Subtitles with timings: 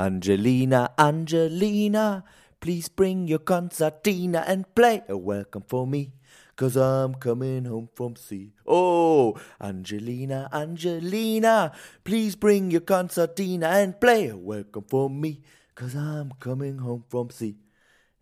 [0.00, 2.24] Angelina, Angelina,
[2.58, 6.14] please bring your concertina and play a welcome for me.
[6.56, 8.54] Cause I'm coming home from sea.
[8.66, 15.42] Oh, Angelina, Angelina, please bring your concertina and play a welcome for me.
[15.74, 17.58] Cause I'm coming home from sea.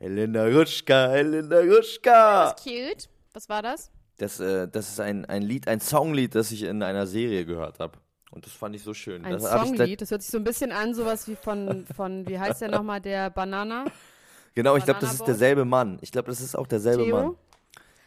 [0.01, 2.51] Elena Ruschka, Elena Ruschka.
[2.51, 3.09] Das ist cute.
[3.35, 3.93] Was war das?
[4.17, 7.79] Das, äh, das ist ein, ein Lied, ein Songlied, das ich in einer Serie gehört
[7.79, 7.99] habe.
[8.31, 9.25] Und das fand ich so schön.
[9.25, 10.01] Ein das Songlied.
[10.03, 13.01] Das hört sich so ein bisschen an, sowas wie von, von wie heißt der nochmal,
[13.01, 13.87] der Banana?
[14.55, 15.99] Genau, ich glaube, das ist derselbe Mann.
[16.03, 17.17] Ich glaube, das ist auch derselbe Theo?
[17.17, 17.35] Mann.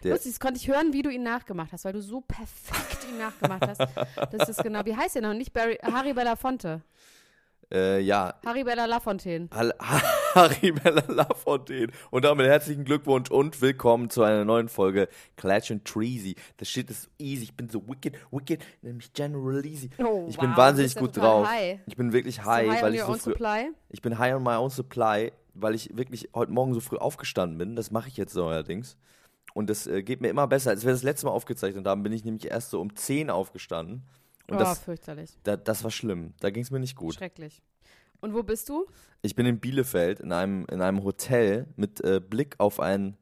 [0.03, 3.05] Der- Lustig, das konnte ich hören, wie du ihn nachgemacht hast, weil du so perfekt
[3.09, 3.81] ihn nachgemacht hast.
[4.31, 5.33] Das ist genau, wie heißt der noch?
[5.33, 6.81] Nicht Barry, Harry Belafonte.
[7.71, 9.47] Äh, ja, Harry Bella Lafontaine.
[9.53, 9.73] Hall-
[10.35, 11.91] Harry Bella Lafontaine.
[12.09, 16.35] Und damit herzlichen Glückwunsch und willkommen zu einer neuen Folge Clash and Treasy.
[16.57, 17.43] Das Shit ist easy.
[17.43, 19.89] Ich bin so wicked, wicked, nämlich General Easy.
[19.97, 21.47] Oh, ich bin wow, wahnsinnig du bist gut drauf.
[21.47, 21.79] high.
[21.85, 23.71] Ich bin wirklich So high, high weil on ich your so own früh, supply?
[23.89, 27.57] ich bin high on my own supply, weil ich wirklich heute Morgen so früh aufgestanden
[27.57, 27.75] bin.
[27.75, 28.97] Das mache ich jetzt neuerdings.
[29.53, 30.69] Und das äh, geht mir immer besser.
[30.69, 34.03] Als wir das letzte Mal aufgezeichnet haben, bin ich nämlich erst so um 10 aufgestanden.
[34.47, 35.31] Und oh, das, fürchterlich.
[35.43, 36.33] da, das war schlimm.
[36.39, 37.15] Da ging es mir nicht gut.
[37.15, 37.61] Schrecklich.
[38.21, 38.85] Und wo bist du?
[39.23, 43.17] Ich bin in Bielefeld in einem, in einem Hotel mit äh, Blick auf ein,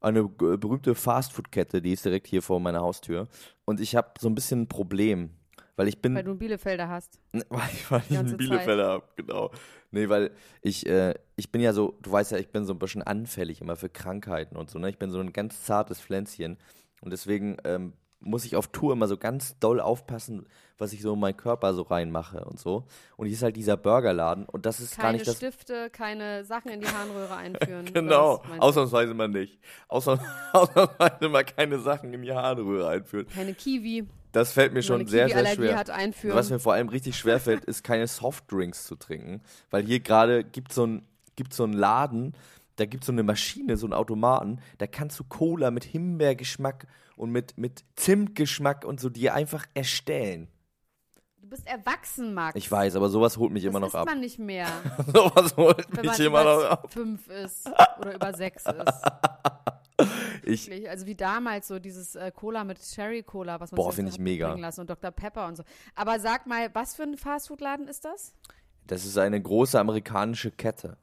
[0.00, 3.28] eine berühmte Fastfood-Kette, die ist direkt hier vor meiner Haustür.
[3.64, 5.30] Und ich habe so ein bisschen ein Problem,
[5.76, 7.20] weil ich bin, Weil du einen Bielefelder hast.
[7.48, 8.36] Weil ich, weil ich einen.
[8.36, 9.50] Bielefelder habe, genau.
[9.90, 10.30] Nee, weil
[10.62, 13.60] ich, äh, ich bin ja so, du weißt ja, ich bin so ein bisschen anfällig
[13.60, 14.88] immer für Krankheiten und so, ne?
[14.88, 16.56] Ich bin so ein ganz zartes Pflänzchen.
[17.00, 20.46] Und deswegen ähm, muss ich auf Tour immer so ganz doll aufpassen,
[20.82, 22.84] was ich so in meinen Körper so reinmache und so.
[23.16, 25.36] Und hier ist halt dieser Burgerladen und das ist gar Keine nicht das.
[25.36, 27.86] Stifte, keine Sachen in die Harnröhre einführen.
[27.94, 29.60] Genau, ausnahmsweise mal nicht.
[29.88, 30.22] Ausnahms
[30.52, 33.26] ausnahmsweise mal keine Sachen in die Harnröhre einführen.
[33.28, 34.06] Keine Kiwi.
[34.32, 35.76] Das fällt mir schon sehr, sehr schwer.
[35.76, 36.36] hat einführen.
[36.36, 39.42] Was mir vor allem richtig schwer fällt, ist keine Softdrinks zu trinken.
[39.70, 41.06] Weil hier gerade gibt so ein
[41.36, 42.34] gibt so einen Laden,
[42.76, 46.86] da gibt es so eine Maschine, so einen Automaten, da kannst du Cola mit Himbeergeschmack
[47.16, 50.48] und mit, mit Zimtgeschmack und so dir einfach erstellen.
[51.52, 52.56] Du bist erwachsen, Max.
[52.56, 54.06] Ich weiß, aber sowas holt mich das immer noch ab.
[54.06, 54.66] man nicht mehr,
[55.12, 56.90] sowas holt wenn mich immer noch ab.
[56.90, 57.68] fünf ist
[58.00, 59.02] oder über sechs ist.
[60.44, 60.88] Ich, Wirklich.
[60.88, 64.08] Also wie damals so dieses äh, Cola mit Cherry Cola, was man Boah, sich find
[64.08, 64.54] jetzt ich mega.
[64.54, 65.10] lassen und Dr.
[65.10, 65.64] Pepper und so.
[65.94, 68.32] Aber sag mal, was für ein Fastfood-Laden ist das?
[68.86, 70.96] das ist eine große amerikanische Kette.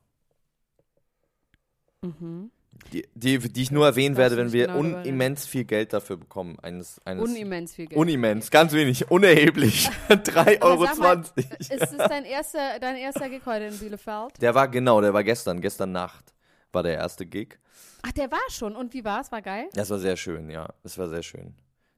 [2.01, 2.49] Mhm.
[2.93, 6.57] Die, die, die ich nur erwähnen werde, wenn wir genau unimmens viel Geld dafür bekommen.
[6.61, 7.99] Eines, eines Unimmens viel Geld.
[7.99, 9.89] Unimmens, ganz wenig, unerheblich.
[10.09, 10.95] 3,20 Aber Euro.
[10.99, 11.23] mal,
[11.59, 14.41] Ist es dein erster, dein erster Gig heute in Bielefeld?
[14.41, 16.33] Der war genau, der war gestern, gestern Nacht
[16.71, 17.59] war der erste Gig.
[18.01, 18.75] Ach, der war schon.
[18.75, 19.31] Und wie war es?
[19.31, 19.67] War geil?
[19.73, 20.67] Das war sehr schön, ja.
[20.83, 21.53] Das war sehr schön.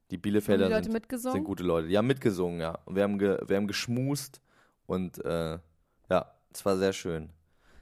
[0.10, 1.36] Die Bielefelder die sind, mitgesungen?
[1.38, 1.88] sind gute Leute.
[1.88, 2.78] Die haben mitgesungen, ja.
[2.86, 4.42] Und wir haben, ge, wir haben geschmust
[4.86, 5.58] und äh,
[6.10, 7.30] ja, es war sehr schön.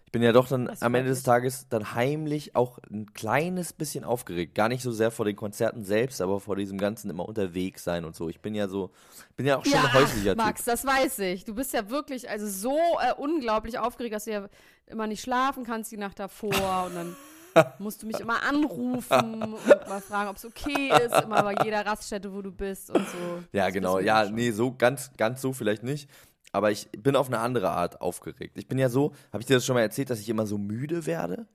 [0.10, 1.22] Ich bin ja doch dann am Ende des.
[1.22, 4.56] Tages dann heimlich auch ein kleines bisschen aufgeregt.
[4.56, 8.06] Gar nicht so sehr vor den Konzerten selbst, aber vor diesem ganzen immer unterwegs sein
[8.06, 8.28] und so.
[8.28, 8.90] Ich bin ja so,
[9.38, 10.72] bin ja auch schon ein häuslicher Max, Typ.
[10.72, 11.46] das weiß ich.
[11.46, 14.50] Du bist ja wirklich also so äh, unglaublich aufgeregt, dass du ja
[14.88, 17.16] immer nicht schlafen kannst die Nacht davor und dann
[17.78, 21.86] musst du mich immer anrufen und mal fragen, ob es okay ist, immer bei jeder
[21.86, 23.44] Raststätte, wo du bist und so.
[23.52, 24.00] Ja, Das genau.
[24.00, 26.10] Ja, nee, so ganz, ganz so vielleicht nicht.
[26.52, 28.58] Aber ich bin auf eine andere Art aufgeregt.
[28.58, 30.58] Ich bin ja so, habe ich dir das schon mal erzählt, dass ich immer so
[30.58, 31.48] müde werde?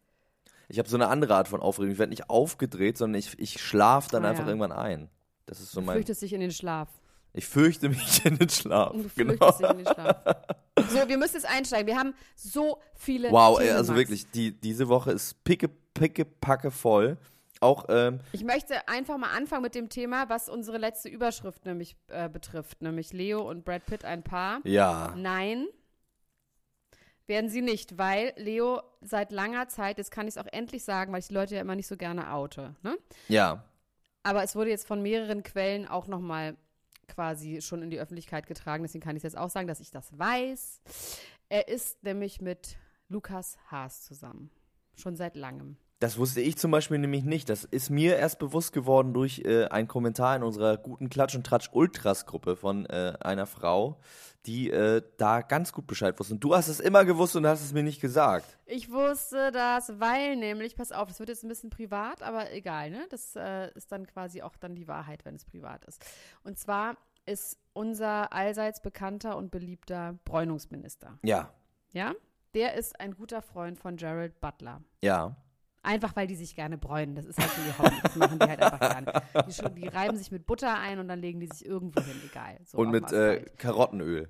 [0.68, 1.92] Ich habe so eine andere Art von Aufregung.
[1.92, 4.48] Ich werde nicht aufgedreht, sondern ich, ich schlafe dann Ah, einfach ja.
[4.50, 5.08] irgendwann ein.
[5.46, 5.96] Das ist so Du mein.
[5.96, 6.88] fürchtest dich in den Schlaf.
[7.32, 8.92] Ich fürchte mich in den Schlaf.
[8.92, 9.32] Du Genau.
[9.34, 10.16] fürchtest dich in den Schlaf.
[10.88, 11.86] So, wir müssen jetzt einsteigen.
[11.86, 16.70] Wir haben so viele Wow, ey, also wirklich, die, diese Woche ist picke, picke, packe
[16.72, 17.16] voll.
[17.60, 21.96] Auch, ähm, Ich möchte einfach mal anfangen mit dem Thema, was unsere letzte Überschrift nämlich
[22.08, 24.60] äh, betrifft, nämlich Leo und Brad Pitt ein Paar.
[24.64, 25.66] ja, Nein,
[27.26, 31.12] werden sie nicht, weil Leo seit langer Zeit, jetzt kann ich es auch endlich sagen,
[31.12, 32.98] weil ich die Leute ja immer nicht so gerne oute, ne?
[33.28, 33.64] ja,
[34.22, 36.56] Aber es wurde jetzt von mehreren Quellen auch nochmal
[37.08, 40.18] quasi schon in die Öffentlichkeit getragen, deswegen kann ich jetzt auch sagen, dass ich das
[40.18, 40.80] weiß.
[41.48, 42.76] Er ist nämlich mit
[43.08, 44.50] Lukas Haas zusammen.
[44.96, 45.76] Schon seit langem.
[46.04, 47.48] Das wusste ich zum Beispiel nämlich nicht.
[47.48, 51.46] Das ist mir erst bewusst geworden durch äh, einen Kommentar in unserer guten Klatsch und
[51.46, 53.98] Tratsch Ultras Gruppe von äh, einer Frau,
[54.44, 56.34] die äh, da ganz gut Bescheid wusste.
[56.34, 58.58] Und du hast es immer gewusst und hast es mir nicht gesagt.
[58.66, 62.90] Ich wusste das, weil nämlich, pass auf, das wird jetzt ein bisschen privat, aber egal,
[62.90, 63.06] ne?
[63.08, 66.04] Das äh, ist dann quasi auch dann die Wahrheit, wenn es privat ist.
[66.42, 71.50] Und zwar ist unser allseits bekannter und beliebter Bräunungsminister, Ja,
[71.92, 72.12] ja?
[72.52, 74.82] Der ist ein guter Freund von Gerald Butler.
[75.00, 75.34] ja.
[75.84, 77.14] Einfach weil die sich gerne bräunen.
[77.14, 77.96] Das ist halt so ihr Hobby.
[78.02, 79.22] Das machen die halt einfach gerne.
[79.46, 82.58] Die, die reiben sich mit Butter ein und dann legen die sich irgendwo hin, egal.
[82.64, 83.44] So und mit äh.
[83.58, 84.28] Karottenöl.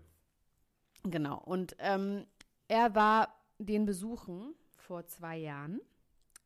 [1.05, 1.39] Genau.
[1.39, 2.27] Und ähm,
[2.67, 3.29] er war
[3.59, 5.81] den besuchen vor zwei Jahren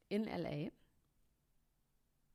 [0.08, 0.70] in LA.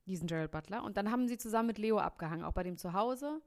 [0.05, 0.83] Diesen Gerald Butler.
[0.83, 3.41] Und dann haben sie zusammen mit Leo abgehangen, auch bei dem zu Hause.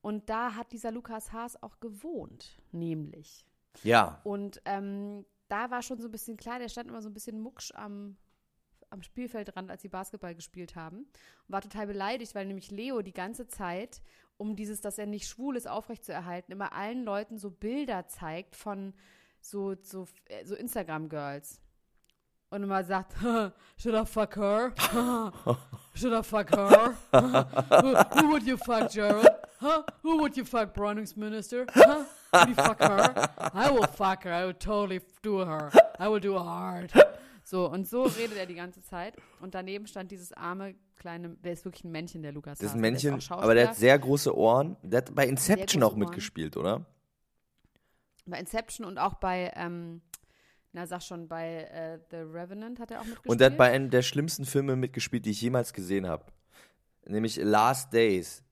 [0.00, 3.46] Und da hat dieser Lukas Haas auch gewohnt, nämlich.
[3.84, 7.14] Ja, Und ähm, da war schon so ein bisschen klar, der stand immer so ein
[7.14, 8.16] bisschen mucksch am,
[8.92, 10.98] am Spielfeldrand, als sie Basketball gespielt haben.
[10.98, 14.02] Und war total beleidigt, weil nämlich Leo die ganze Zeit,
[14.36, 18.94] um dieses, dass er nicht schwul ist, aufrechtzuerhalten, immer allen Leuten so Bilder zeigt von
[19.40, 21.60] so, so, äh, so Instagram-Girls.
[22.50, 23.14] Und immer sagt,
[23.78, 24.72] should I fuck her?
[25.94, 26.96] should I fuck her?
[27.12, 29.26] who, would you fuck, Gerald?
[29.58, 29.82] Huh?
[30.02, 31.66] Who would you fuck, Bräunungsminister?
[31.72, 32.04] Huh?
[32.32, 33.30] Would you fuck her?
[33.54, 34.32] I will fuck her.
[34.32, 35.70] I will totally do her.
[35.98, 36.92] I will do hard.
[37.52, 39.14] So, und so redet er die ganze Zeit.
[39.40, 42.74] Und daneben stand dieses arme kleine, der ist wirklich ein Männchen, der Lukas das ist
[42.74, 44.78] ein Der Männchen, auch aber der hat sehr große Ohren.
[44.82, 45.98] Der hat bei Inception auch Ohren.
[45.98, 46.86] mitgespielt, oder?
[48.24, 50.00] bei Inception und auch bei, ähm,
[50.72, 53.30] na sag schon, bei äh, The Revenant hat er auch mitgespielt.
[53.30, 56.24] Und der hat bei einem der schlimmsten Filme mitgespielt, die ich jemals gesehen habe.
[57.04, 58.42] Nämlich Last Days.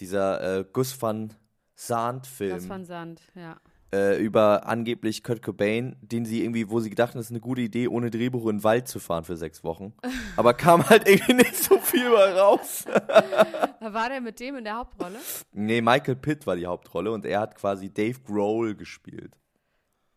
[0.00, 1.34] Dieser äh, Gus van
[1.74, 2.54] Sant-Film.
[2.54, 3.60] Das von Sand, ja.
[3.92, 7.62] Äh, über angeblich Kurt Cobain, den sie irgendwie, wo sie gedachten, das ist eine gute
[7.62, 9.94] Idee, ohne Drehbuch in den Wald zu fahren für sechs Wochen.
[10.36, 12.84] Aber kam halt irgendwie nicht so viel bei raus.
[13.80, 15.18] War der mit dem in der Hauptrolle.
[15.52, 19.38] nee, Michael Pitt war die Hauptrolle und er hat quasi Dave Grohl gespielt.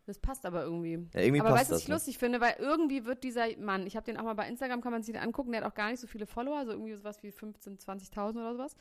[0.06, 1.08] Das passt aber irgendwie.
[1.14, 1.94] Ja, irgendwie aber weißt du, was ich ne?
[1.94, 4.92] lustig finde, weil irgendwie wird dieser Mann, ich habe den auch mal bei Instagram, kann
[4.92, 7.22] man sich den angucken, der hat auch gar nicht so viele Follower, so irgendwie sowas
[7.24, 8.76] wie 15.000, 20.000 oder sowas.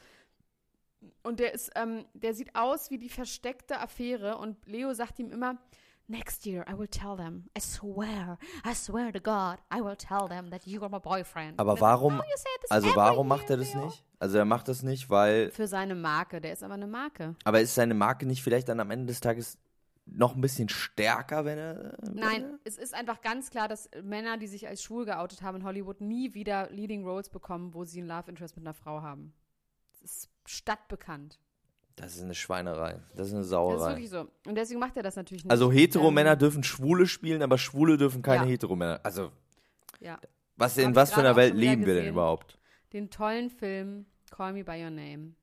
[1.22, 5.30] Und der ist, ähm, der sieht aus wie die versteckte Affäre und Leo sagt ihm
[5.30, 5.58] immer,
[6.08, 7.44] Next year I will tell them.
[7.56, 8.36] I swear,
[8.68, 11.60] I swear to God, I will tell them that you are my boyfriend.
[11.60, 14.04] Aber er warum, "Oh, also warum macht er das Leo." nicht?
[14.18, 17.36] Also er macht das nicht, weil, Für seine Marke, der ist aber eine Marke.
[17.44, 19.56] aber ist seine Marke nicht vielleicht dann am Ende des Tages
[20.04, 21.96] noch ein bisschen stärker, wenn er...
[22.12, 25.64] Nein, es ist einfach ganz klar, dass Männer, die sich als schwul geoutet haben in
[25.64, 29.32] Hollywood, nie wieder Leading Roles bekommen, wo sie ein Love Interest mit einer Frau haben.
[30.02, 31.38] Ist stadtbekannt.
[31.96, 33.00] Das ist eine Schweinerei.
[33.14, 33.88] Das ist eine Das ist Sauerei.
[33.90, 34.20] wirklich so.
[34.46, 35.50] Und deswegen macht er das natürlich nicht.
[35.50, 38.50] Also Heteromänner Ähm, dürfen Schwule spielen, aber Schwule dürfen keine Ja.
[38.50, 39.00] Heteromänner.
[39.02, 39.30] Also
[40.00, 40.18] Ja.
[40.56, 42.58] was in was für einer Welt leben wir denn überhaupt?
[42.92, 45.34] Den tollen Film Call Me By Your Name.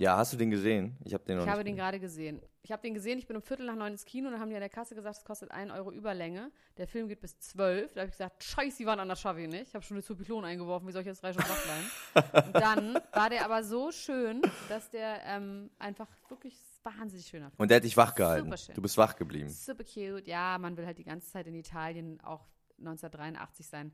[0.00, 0.96] Ja, hast du den gesehen?
[1.04, 1.52] Ich habe den noch Ich nicht.
[1.52, 1.76] habe den gesehen.
[1.76, 2.42] gerade gesehen.
[2.62, 4.48] Ich habe den gesehen, ich bin um Viertel nach neun ins Kino und dann haben
[4.48, 6.50] die an der Kasse gesagt, es kostet 1 Euro Überlänge.
[6.78, 7.92] Der Film geht bis 12.
[7.92, 9.68] Da habe ich gesagt, scheiße, die waren an, das schaffe ich nicht.
[9.68, 12.46] Ich habe schon eine Zupilon eingeworfen, wie soll ich jetzt drei Stunden wach bleiben?
[12.46, 14.40] und dann war der aber so schön,
[14.70, 18.46] dass der ähm, einfach wirklich wahnsinnig schöner Film Und der hat dich wach gehalten.
[18.46, 18.74] Superschön.
[18.74, 19.50] Du bist wach geblieben.
[19.50, 20.26] Super cute.
[20.26, 22.46] Ja, man will halt die ganze Zeit in Italien auch
[22.78, 23.92] 1983 sein.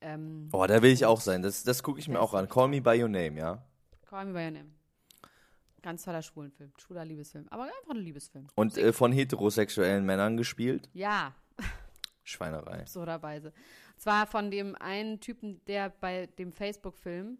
[0.00, 1.42] Ähm, Oh, da will ich auch sein.
[1.42, 2.48] Das, das gucke ich mir auch an.
[2.48, 3.64] Call Me By Your Name, ja.
[4.08, 4.70] Call Me By Your Name.
[5.84, 6.72] Ganz toller Schwulenfilm.
[6.78, 7.46] Schwuler Liebesfilm.
[7.50, 8.46] Aber einfach ein Liebesfilm.
[8.54, 10.88] Und äh, von heterosexuellen Männern gespielt.
[10.94, 11.34] Ja,
[12.22, 12.80] Schweinerei.
[12.80, 13.48] absurderweise.
[13.48, 17.36] Und zwar von dem einen Typen, der bei dem Facebook-Film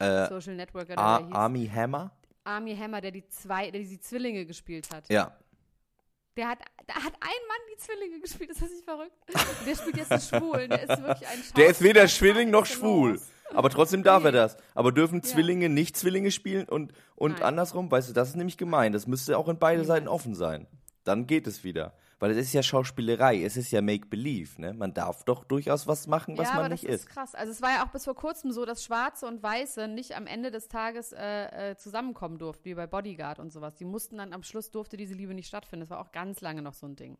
[0.00, 2.10] Äh, Social Networker, der Ar hieß, Army Hammer?
[2.42, 5.08] Army Hammer, der die zwei, der die Zwillinge gespielt hat.
[5.08, 5.36] Ja.
[6.36, 9.16] Der hat, da hat ein Mann die Zwillinge gespielt, ist das nicht verrückt?
[9.66, 12.66] Der spielt jetzt einen Schwulen, der ist wirklich ein Der ist weder Schauspieler Zwilling noch
[12.66, 13.12] schwul.
[13.14, 13.35] excellence.
[13.54, 14.56] Aber trotzdem darf er das.
[14.74, 15.22] Aber dürfen.
[15.22, 17.42] Zwillinge nicht Zwillinge spielen und, und Nein.
[17.42, 17.90] andersrum?
[17.90, 18.92] Weißt du, das ist nämlich gemein.
[18.92, 19.84] Das müsste auch in beide.
[19.84, 20.66] Seiten offen sein.
[21.04, 21.94] Dann geht es wieder.
[22.18, 24.72] Weil es ist ja Schauspielerei, es ist ja Make-Believe, ne?
[24.72, 27.08] Man darf doch durchaus was machen, was ja, man aber das nicht ist ist.
[27.10, 27.34] krass.
[27.34, 30.26] Also es war ja auch bis vor kurzem so, dass Schwarze und Weiße nicht am
[30.26, 33.74] Ende des Tages äh, äh, zusammenkommen durften, wie bei Bodyguard und sowas.
[33.74, 35.80] Die mussten dann am Schluss durfte diese Liebe nicht stattfinden.
[35.82, 37.18] Das war auch ganz lange noch so ein Ding.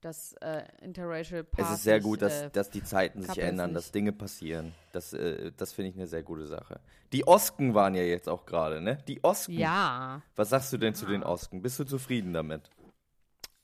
[0.00, 3.70] Dass äh, interracial Es Path ist sehr gut, dass, äh, dass die Zeiten sich ändern,
[3.70, 3.76] nicht.
[3.76, 4.72] dass Dinge passieren.
[4.92, 6.80] Das, äh, das finde ich eine sehr gute Sache.
[7.12, 8.98] Die Osken waren ja jetzt auch gerade, ne?
[9.08, 9.52] Die Osken.
[9.58, 10.22] ja.
[10.36, 11.62] Was sagst du denn zu den Osken?
[11.62, 12.70] Bist du zufrieden damit?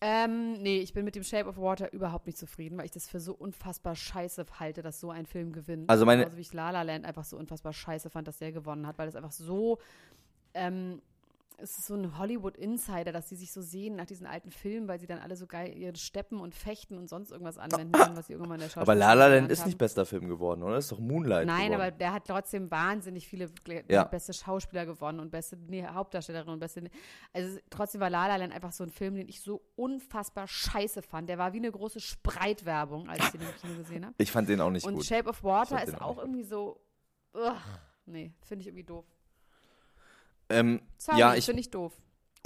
[0.03, 3.09] Ähm, nee, ich bin mit dem Shape of Water überhaupt nicht zufrieden, weil ich das
[3.09, 5.89] für so unfassbar scheiße halte, dass so ein Film gewinnt.
[5.89, 8.53] Also meine- Genauso wie ich La La Land einfach so unfassbar scheiße fand, dass der
[8.53, 9.79] gewonnen hat, weil das einfach so,
[10.53, 11.01] ähm,
[11.59, 15.01] es ist so ein Hollywood-Insider, dass die sich so sehen nach diesen alten Filmen, weil
[15.01, 18.27] sie dann alle so geil ihre Steppen und Fechten und sonst irgendwas anwenden können, was
[18.27, 19.69] sie irgendwann in der Aber La La Land ist haben.
[19.69, 20.77] nicht bester Film geworden, oder?
[20.77, 21.75] Ist doch Moonlight Nein, geworden.
[21.81, 23.51] aber der hat trotzdem wahnsinnig viele
[23.89, 24.05] Ja.
[24.05, 26.91] beste Schauspieler gewonnen und beste nee, Hauptdarstellerin und beste.
[27.33, 31.03] Also trotzdem war La La Land einfach so ein Film, den ich so unfassbar scheiße
[31.03, 31.29] fand.
[31.29, 34.15] Der war wie eine große Spreitwerbung, als ich den im Kino gesehen habe.
[34.19, 35.05] Ich fand den auch nicht Und gut.
[35.07, 36.81] Shape of Water ist auch auch irgendwie so.
[37.35, 37.53] Ugh,
[38.07, 39.05] nee, finde ich irgendwie doof.
[40.49, 41.93] Ähm, Sorry, ja, ich, finde ich doof.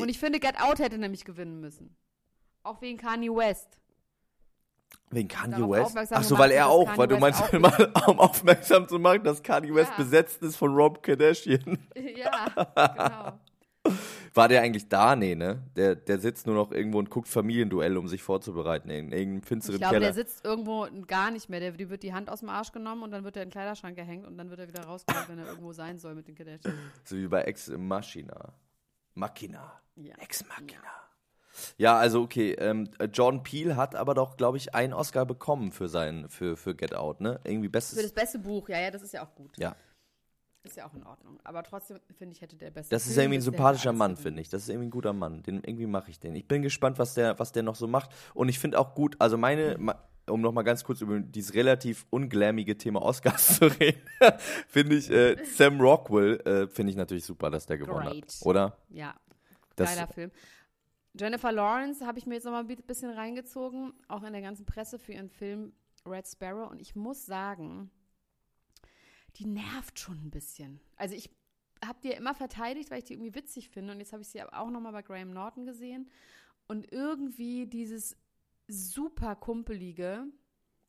[0.00, 1.94] Und ich finde, Get Out hätte nämlich gewinnen müssen.
[2.62, 3.78] Auch wegen Kanye West.
[5.10, 5.96] wegen Kanye West.
[6.12, 9.74] Ach so, weil er auch, Kanye weil du meinst, um aufmerksam zu machen, dass Kanye
[9.74, 9.96] West Ja.
[9.96, 11.78] besetzt ist von Rob Kardashian.
[11.96, 13.38] ja, genau.
[14.34, 15.16] War der eigentlich da?
[15.16, 15.62] Nee, ne?
[15.76, 19.74] Der, der sitzt nur noch irgendwo und guckt Familienduell, um sich vorzubereiten in irgendeinem finsteren
[19.76, 20.06] Ich glaube, Keller.
[20.06, 21.60] der sitzt irgendwo gar nicht mehr.
[21.60, 23.52] Der, die wird die Hand aus dem Arsch genommen und dann wird er in den
[23.52, 26.34] Kleiderschrank gehängt und dann wird er wieder rausgeholt, wenn er irgendwo sein soll mit den
[26.36, 26.76] Kardashians.
[27.04, 28.54] So wie bei Ex Machina.
[29.14, 29.80] Machina.
[29.96, 30.14] Ja.
[30.18, 30.78] Ex Machina.
[31.76, 32.52] Ja, also okay.
[32.52, 36.74] Ähm, Jordan Peele hat aber doch, glaube ich, einen Oscar bekommen für sein, für, für
[36.76, 37.40] Get Out, ne?
[37.44, 38.00] Irgendwie Für bestes.
[38.02, 39.58] das beste Buch, ja, ja, das ist ja auch gut.
[39.58, 39.74] Ja,
[40.62, 41.38] Ist ja auch in Ordnung.
[41.42, 44.42] Aber trotzdem, finde ich, hätte der beste das ist Film, irgendwie ein sympathischer Mann, finde
[44.42, 44.50] ich.
[44.50, 45.42] Das ist irgendwie ein guter Mann.
[45.42, 46.34] Den, irgendwie mache ich den.
[46.36, 48.10] Ich bin gespannt, was der, was der noch so macht.
[48.34, 49.78] Und ich finde auch gut, also meine,
[50.28, 54.02] um noch mal ganz kurz über dieses relativ unglammige Thema Oscars zu reden,
[54.68, 58.24] finde ich äh, Sam Rockwell, äh, finde ich natürlich super, dass der gewonnen Great.
[58.24, 58.38] hat.
[58.42, 58.76] Oder?
[58.90, 59.14] Ja,
[59.76, 60.30] Das, geiler Film.
[61.18, 64.42] Jennifer Lawrence habe ich mir jetzt noch mal ein bi- bisschen reingezogen, auch in der
[64.42, 65.72] ganzen Presse für ihren Film
[66.06, 66.70] Red Sparrow.
[66.70, 67.90] Und ich muss sagen,
[69.36, 70.80] die nervt schon ein bisschen.
[70.96, 71.30] Also ich
[71.84, 73.92] habe die ja immer verteidigt, weil ich die irgendwie witzig finde.
[73.92, 76.08] Und jetzt habe ich sie auch noch mal bei Graham Norton gesehen.
[76.66, 78.16] Und irgendwie dieses
[78.68, 80.24] super kumpelige,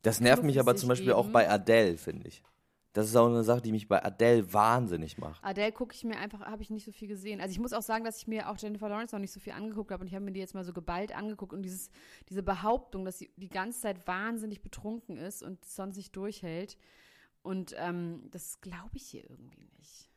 [0.02, 1.32] Das nervt mich aber zum Beispiel auch geben.
[1.32, 2.42] bei Adele, finde ich.
[2.92, 5.42] Das ist auch eine Sache, die mich bei Adele wahnsinnig macht.
[5.42, 7.40] Adele gucke ich mir einfach, habe ich nicht so viel gesehen.
[7.40, 9.54] Also ich muss auch sagen, dass ich mir auch Jennifer Lawrence noch nicht so viel
[9.54, 11.90] angeguckt habe und ich habe mir die jetzt mal so geballt angeguckt und dieses,
[12.28, 16.76] diese Behauptung, dass sie die ganze Zeit wahnsinnig betrunken ist und sonst nicht durchhält.
[17.42, 20.08] Und ähm, das glaube ich hier irgendwie nicht.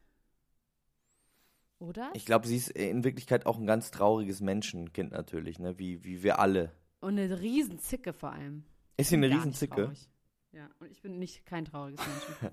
[1.79, 2.11] Oder?
[2.13, 5.77] Ich glaube, sie ist in Wirklichkeit auch ein ganz trauriges Menschenkind natürlich, ne?
[5.77, 6.71] Wie, wie wir alle.
[7.01, 8.63] und eine Riesenzicke vor allem.
[8.97, 9.83] Ist sie eine Riesenzicke?
[9.83, 10.09] traurig.
[10.53, 12.51] Ja, und ich bin nicht kein trauriges Mensch.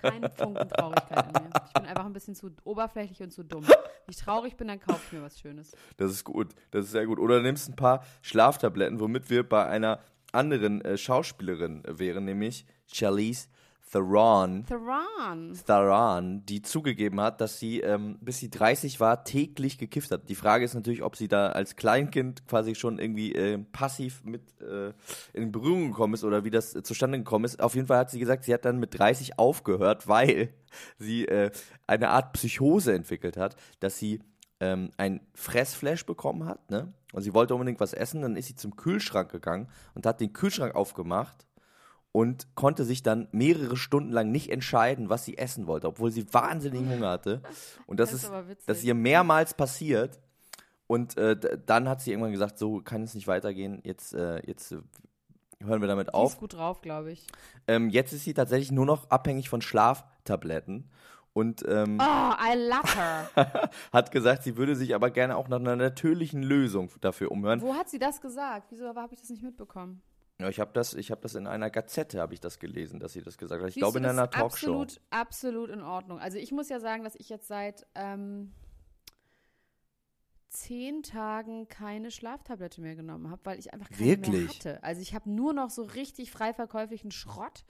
[0.00, 1.50] Kein Funken Traurigkeit in mir.
[1.66, 3.64] Ich bin einfach ein bisschen zu oberflächlich und zu dumm.
[3.64, 3.76] Wenn
[4.08, 5.72] ich traurig bin, dann kaufe ich mir was Schönes.
[5.96, 7.18] Das ist gut, das ist sehr gut.
[7.18, 9.98] Oder nimmst ein paar Schlaftabletten, womit wir bei einer
[10.30, 13.48] anderen äh, Schauspielerin wären, nämlich Charlize
[13.92, 14.64] Theron.
[14.64, 15.52] Theron.
[15.66, 20.30] Theron, die zugegeben hat, dass sie, ähm, bis sie 30 war, täglich gekifft hat.
[20.30, 24.42] Die Frage ist natürlich, ob sie da als Kleinkind quasi schon irgendwie äh, passiv mit
[24.62, 24.94] äh,
[25.34, 27.60] in Berührung gekommen ist oder wie das äh, zustande gekommen ist.
[27.60, 30.54] Auf jeden Fall hat sie gesagt, sie hat dann mit 30 aufgehört, weil
[30.98, 31.50] sie äh,
[31.86, 34.20] eine Art Psychose entwickelt hat, dass sie
[34.60, 36.94] ähm, ein Fressflash bekommen hat, ne?
[37.12, 40.32] Und sie wollte unbedingt was essen, dann ist sie zum Kühlschrank gegangen und hat den
[40.32, 41.46] Kühlschrank aufgemacht
[42.12, 46.32] und konnte sich dann mehrere Stunden lang nicht entscheiden, was sie essen wollte, obwohl sie
[46.32, 47.40] wahnsinnigen Hunger hatte.
[47.86, 50.20] Und das, Das ist ist, das ist ihr mehrmals passiert.
[50.86, 53.80] Und äh, dann hat sie irgendwann gesagt, so kann es nicht weitergehen.
[53.82, 54.78] Jetzt, äh, jetzt äh,
[55.64, 56.34] hören wir damit Die auf.
[56.34, 57.26] ist gut drauf, glaube ich.
[57.66, 60.90] Ähm, jetzt ist sie tatsächlich nur noch abhängig von Schlaftabletten
[61.32, 63.70] und ähm, Oh, I love her.
[63.92, 67.62] hat gesagt, sie würde sich aber gerne auch nach einer natürlichen Lösung dafür umhören.
[67.62, 68.66] Wo hat sie das gesagt?
[68.70, 70.02] Wieso habe ich das nicht mitbekommen?
[70.42, 73.12] Ja, ich habe das, ich habe das in einer Gazette habe ich das gelesen, dass
[73.12, 73.68] sie das gesagt hat.
[73.68, 74.82] Ich Siehst glaube in einer Talkshow.
[74.82, 76.18] Absolut, absolut in Ordnung.
[76.18, 78.52] Also ich muss ja sagen, dass ich jetzt seit ähm,
[80.48, 84.48] zehn Tagen keine Schlaftablette mehr genommen habe, weil ich einfach keine mehr Wirklich?
[84.48, 84.82] hatte.
[84.82, 87.64] Also ich habe nur noch so richtig frei verkäuflichen Schrott.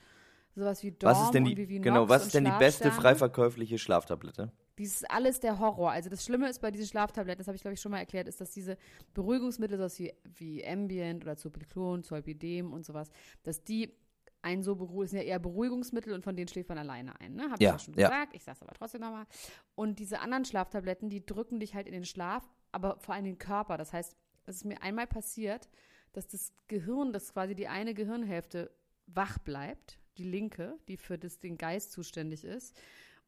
[0.54, 2.50] Sowas wie Dorm Was ist denn und die, Vivinox genau, was und ist denn die
[2.50, 3.00] beste Schlafsterne.
[3.00, 4.52] frei verkäufliche Schlaftablette?
[4.78, 5.90] Dies ist alles der Horror.
[5.90, 8.26] Also das Schlimme ist bei diesen Schlaftabletten, das habe ich glaube ich schon mal erklärt,
[8.28, 8.76] ist, dass diese
[9.14, 13.10] Beruhigungsmittel, sowas wie, wie Ambient oder Zolpidem, Zolpidem und sowas,
[13.42, 13.94] dass die
[14.40, 17.34] einen so beruhigen, sind ja eher Beruhigungsmittel und von denen schläft man alleine ein.
[17.34, 17.44] Ne?
[17.44, 18.08] Habe ich Ja, ja schon ja.
[18.08, 19.26] gesagt, ich sage es aber trotzdem nochmal.
[19.74, 23.38] Und diese anderen Schlaftabletten, die drücken dich halt in den Schlaf, aber vor allem den
[23.38, 23.76] Körper.
[23.76, 25.68] Das heißt, es ist mir einmal passiert,
[26.12, 28.70] dass das Gehirn, das quasi die eine Gehirnhälfte
[29.06, 32.76] wach bleibt, die linke, die für das, den Geist zuständig ist,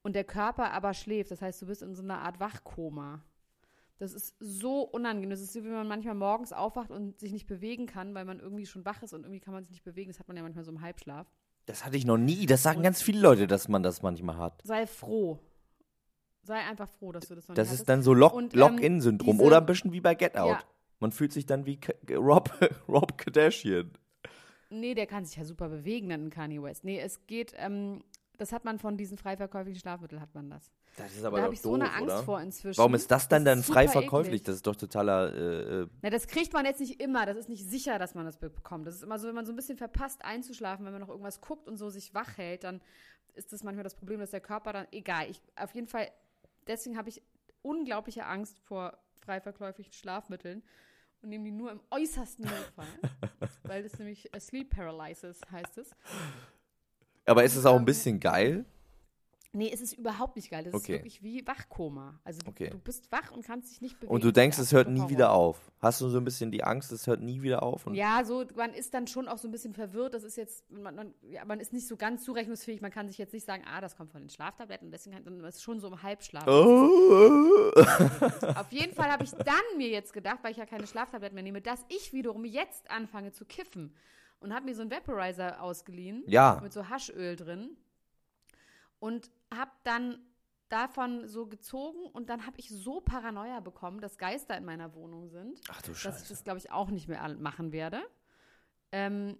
[0.04, 1.32] und der Körper aber schläft.
[1.32, 3.24] Das heißt, du bist in so einer Art Wachkoma.
[3.98, 5.30] Das ist so unangenehm.
[5.30, 8.38] Das ist so, wie man manchmal morgens aufwacht und sich nicht bewegen kann, weil man
[8.38, 10.10] irgendwie schon wach ist und irgendwie kann man sich nicht bewegen.
[10.10, 11.26] Das hat man ja manchmal so im Halbschlaf.
[11.66, 12.46] Das hatte ich noch nie.
[12.46, 14.60] Das sagen ganz viele Leute, dass man das manchmal hat.
[14.64, 15.38] Sei froh.
[16.42, 17.88] Sei einfach froh, dass du das noch Das nicht ist hattest.
[17.88, 19.36] dann so Lock- Und, ähm, Lock-in-Syndrom.
[19.38, 20.50] diese- Oder ein bisschen wie bei Get Out.
[20.50, 20.62] Ja.
[21.00, 22.50] Man fühlt sich dann wie K Rob,
[22.88, 23.90] Rob Kardashian.
[24.70, 26.84] Nee, der kann sich ja super bewegen, dann in Kanye West.
[26.84, 28.02] Nee, es geht, ähm,
[28.38, 30.72] das hat man von diesen frei verkäuflichen Schlafmitteln, hat man das.
[30.96, 32.22] Das ist da aber habe doch ich so doof, eine Angst oder?
[32.22, 32.78] vor inzwischen.
[32.78, 34.34] Warum ist das dann dann ist frei verkäuflich?
[34.34, 34.42] eklig.
[34.44, 35.32] Das ist doch totaler.
[35.34, 37.26] Äh, äh, Na, das kriegt man jetzt nicht immer.
[37.26, 38.86] Das ist nicht sicher, dass man das bekommt.
[38.86, 41.40] Das ist immer so, wenn man so ein bisschen verpasst einzuschlafen, wenn man noch irgendwas
[41.40, 42.80] guckt und so sich wach hält, dann
[43.34, 46.08] ist das manchmal das Problem, dass der Körper dann, egal, ich, auf jeden Fall,
[46.66, 47.22] deswegen habe ich
[47.62, 50.62] unglaubliche Angst vor frei verkäuflichen Schlafmitteln
[51.22, 52.86] und nehme die nur im äußersten Notfall,
[53.64, 55.90] weil das nämlich äh, Sleep Paralysis heißt es.
[57.26, 58.64] Aber ist es auch ein Ähm, bisschen geil?
[59.56, 60.64] Nee, es ist überhaupt nicht geil.
[60.64, 60.94] Das Okay.
[60.94, 62.18] ist wirklich wie Wachkoma.
[62.24, 62.70] Also du, Okay.
[62.70, 64.12] du bist wach und kannst dich nicht bewegen.
[64.12, 65.70] Und du denkst, es hört nie wieder auf.
[65.80, 67.86] Hast du so ein bisschen die Angst, es hört nie wieder auf?
[67.86, 70.12] Und Ja, so, man ist dann schon auch so ein bisschen verwirrt.
[70.12, 72.80] Das ist jetzt, man, man, ja, man ist nicht so ganz zurechnungsfähig.
[72.80, 74.90] Man kann sich jetzt nicht sagen, ah, das kommt von den Schlaftabletten.
[74.90, 76.48] Deswegen kann, man ist schon so im Halbschlaf.
[76.48, 77.70] Oh.
[78.56, 81.44] Auf jeden Fall habe ich dann mir jetzt gedacht, weil ich ja keine Schlaftabletten mehr
[81.44, 83.94] nehme, dass ich wiederum jetzt anfange zu kiffen.
[84.40, 86.22] Und habe mir so einen Vaporizer ausgeliehen.
[86.26, 86.60] Ja.
[86.62, 87.76] Mit so Haschöl drin.
[88.98, 90.18] Und habe dann
[90.68, 95.28] davon so gezogen und dann habe ich so Paranoia bekommen, dass Geister in meiner Wohnung
[95.28, 95.60] sind.
[95.68, 96.28] Ach du dass ich Scheiße.
[96.28, 98.02] das, glaube ich, auch nicht mehr machen werde.
[98.92, 99.38] Ähm,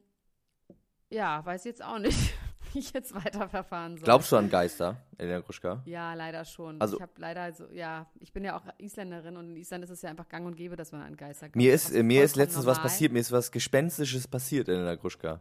[1.11, 2.35] ja, weiß jetzt auch nicht,
[2.79, 4.05] ich jetzt weiterverfahren soll.
[4.05, 5.83] Glaubst du an Geister, Elena Gruschka?
[5.85, 6.81] Ja, leider schon.
[6.81, 9.91] Also- ich habe leider so, ja, ich bin ja auch Isländerin und in Island ist
[9.91, 11.57] es ja einfach gang und gäbe, dass man an Geister glaubt.
[11.57, 12.91] Mir ist, äh, mir ist letztens was normal.
[12.91, 15.41] passiert, mir ist was Gespenstisches passiert, Elena Gruschka.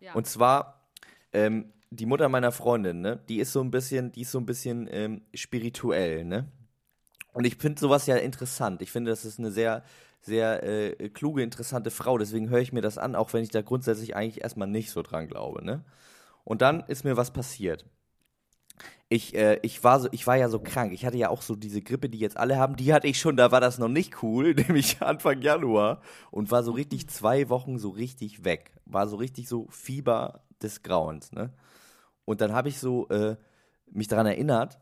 [0.00, 0.14] Ja.
[0.14, 0.88] Und zwar,
[1.32, 4.46] ähm, die Mutter meiner Freundin, ne, die ist so ein bisschen, die ist so ein
[4.46, 6.46] bisschen ähm, spirituell, ne?
[7.32, 8.80] Und ich finde sowas ja interessant.
[8.80, 9.82] Ich finde, das ist eine sehr,
[10.22, 12.16] sehr äh, kluge, interessante Frau.
[12.16, 15.02] Deswegen höre ich mir das an, auch wenn ich da grundsätzlich eigentlich erstmal nicht so
[15.02, 15.84] dran glaube, ne?
[16.46, 17.84] Und dann ist mir was passiert.
[19.08, 20.92] Ich, äh, ich, war so, ich war ja so krank.
[20.92, 22.76] Ich hatte ja auch so diese Grippe, die jetzt alle haben.
[22.76, 26.02] Die hatte ich schon, da war das noch nicht cool, nämlich Anfang Januar.
[26.30, 28.72] Und war so richtig zwei Wochen so richtig weg.
[28.84, 31.52] War so richtig so Fieber des Grauens, ne?
[32.24, 33.36] Und dann habe ich so äh,
[33.90, 34.78] mich daran erinnert,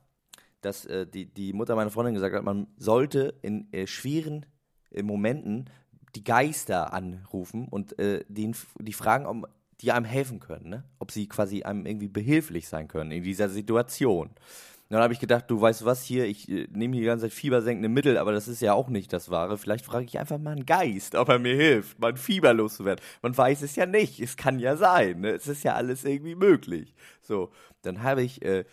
[0.61, 4.45] dass äh, die, die Mutter meiner Freundin gesagt hat, man sollte in äh, schweren
[4.91, 5.71] äh, Momenten
[6.15, 9.49] die Geister anrufen und äh, den, die fragen, ob
[9.85, 10.85] die einem helfen können, ne?
[10.99, 14.29] ob sie quasi einem irgendwie behilflich sein können in dieser Situation.
[14.29, 17.33] Und dann habe ich gedacht, du weißt was hier, ich äh, nehme die ganze Zeit
[17.33, 19.59] fiebersenkende Mittel, aber das ist ja auch nicht das Wahre.
[19.59, 23.05] Vielleicht frage ich einfach mal einen Geist, ob er mir hilft, mein Fieber loszuwerden.
[23.23, 25.31] Man weiß es ja nicht, es kann ja sein, ne?
[25.31, 26.95] es ist ja alles irgendwie möglich.
[27.21, 27.51] So,
[27.83, 28.65] dann habe ich äh,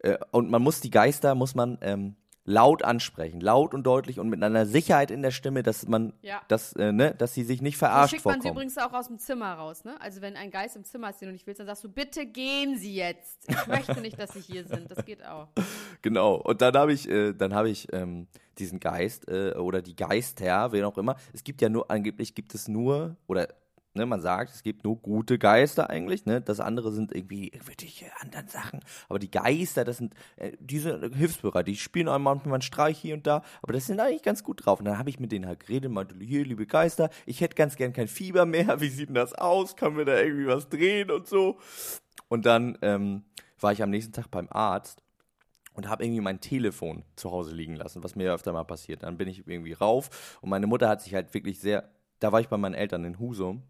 [0.00, 2.16] äh, und man muss die Geister, muss man ähm,
[2.48, 6.40] laut ansprechen, laut und deutlich und mit einer Sicherheit in der Stimme, dass man, Ja.
[6.48, 8.52] dass, äh, ne, dass sie sich nicht verarscht schickt man sie vorkommen.
[8.66, 10.00] übrigens auch aus dem Zimmer raus, ne?
[10.00, 12.24] Also wenn ein Geist im Zimmer ist, den du nicht willst, dann sagst du, bitte
[12.24, 13.44] gehen Sie jetzt.
[13.48, 14.90] Ich möchte nicht, dass Sie hier sind.
[14.90, 15.48] Das geht auch.
[16.02, 16.36] Genau.
[16.36, 20.70] Und dann habe ich, äh, dann habe ich ähm, diesen Geist äh, oder die Geister,
[20.72, 21.16] wen auch immer.
[21.32, 23.48] Es gibt ja nur, angeblich gibt es nur, oder
[23.94, 26.40] ne, man sagt, es gibt nur gute Geister eigentlich, ne?
[26.40, 28.80] Das andere sind irgendwie irgendwelche anderen Sachen.
[29.08, 32.98] Aber die Geister, das sind, äh, die sind hilfsbereit, die spielen einem manchmal einen Streich
[32.98, 34.78] hier und da, aber das sind eigentlich ganz gut drauf.
[34.78, 37.76] Und dann habe ich mit denen halt geredet, meinte, hier, liebe Geister, ich hätte ganz
[37.76, 39.76] gern kein Fieber mehr, wie sieht denn das aus?
[39.76, 41.58] Können wir da irgendwie was drehen und so?
[42.28, 43.24] Und dann ähm,
[43.58, 45.02] war ich am nächsten Tag beim Arzt
[45.74, 49.02] und habe irgendwie mein Telefon zu Hause liegen lassen, was mir ja öfter mal passiert.
[49.02, 51.88] Dann bin ich irgendwie rauf und meine Mutter hat sich halt wirklich sehr,
[52.20, 53.62] da war ich bei meinen Eltern in Husum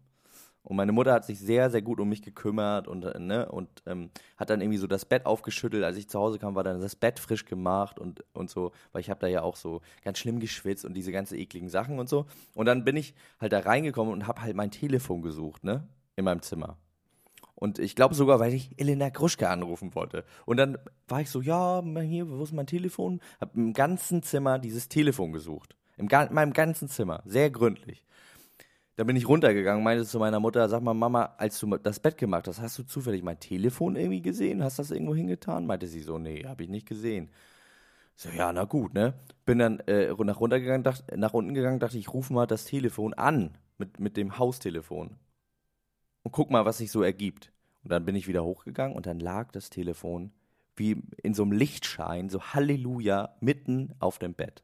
[0.63, 3.69] und meine Mutter hat sich sehr, sehr gut um mich gekümmert und, äh, ne, und
[3.85, 5.83] ähm, hat dann irgendwie so das Bett aufgeschüttelt.
[5.83, 9.01] Als ich zu Hause kam, war dann das Bett frisch gemacht und, und so, weil
[9.01, 12.09] ich habe da ja auch so ganz schlimm geschwitzt und diese ganzen ekligen Sachen und
[12.09, 12.25] so.
[12.53, 16.25] Und dann bin ich halt da reingekommen und habe halt mein Telefon gesucht, ne, in
[16.25, 16.77] meinem Zimmer.
[17.55, 20.23] Und ich glaube sogar, weil ich Elena Gruschke anrufen wollte.
[20.45, 20.77] Und dann
[21.09, 23.19] war ich so, ja, hier, wo ist mein Telefon?
[23.41, 25.75] Hab im ganzen Zimmer dieses Telefon gesucht.
[25.97, 27.21] In meinem ganzen Zimmer.
[27.25, 28.05] Sehr gründlich.
[28.99, 32.17] Dann bin ich runtergegangen, meinte zu meiner Mutter, sag mal, Mama, als du das Bett
[32.17, 34.61] gemacht hast, hast du zufällig mein Telefon irgendwie gesehen?
[34.61, 35.65] Hast das irgendwo hingetan?
[35.65, 37.29] Meinte sie so, nee, habe ich nicht gesehen.
[38.17, 39.13] So, ja, na gut, ne?
[39.45, 43.13] Bin dann äh, nach runtergegangen, dacht, nach unten gegangen, dachte ich, ruf mal das Telefon
[43.13, 45.15] an mit, mit dem Haustelefon.
[46.23, 47.53] Und guck mal, was sich so ergibt.
[47.85, 50.33] Und dann bin ich wieder hochgegangen und dann lag das Telefon
[50.75, 54.61] wie in so einem Lichtschein, so Halleluja, mitten auf dem Bett.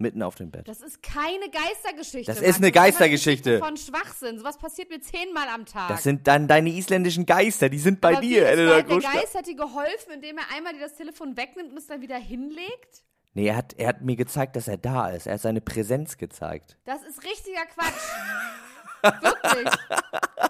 [0.00, 0.68] Mitten auf dem Bett.
[0.68, 2.32] Das ist keine Geistergeschichte.
[2.32, 3.58] Das ist eine Geistergeschichte.
[3.58, 4.38] Von Schwachsinn.
[4.38, 5.88] Sowas passiert mir zehnmal am Tag.
[5.88, 8.98] Das sind dann deine isländischen Geister, die sind bei Aber dir, Elena der.
[9.00, 12.16] Geist hat dir geholfen, indem er einmal dir das Telefon wegnimmt und es dann wieder
[12.16, 13.02] hinlegt?
[13.34, 15.26] Nee, er hat, er hat mir gezeigt, dass er da ist.
[15.26, 16.78] Er hat seine Präsenz gezeigt.
[16.84, 17.92] Das ist richtiger Quatsch.
[19.02, 19.68] Wirklich.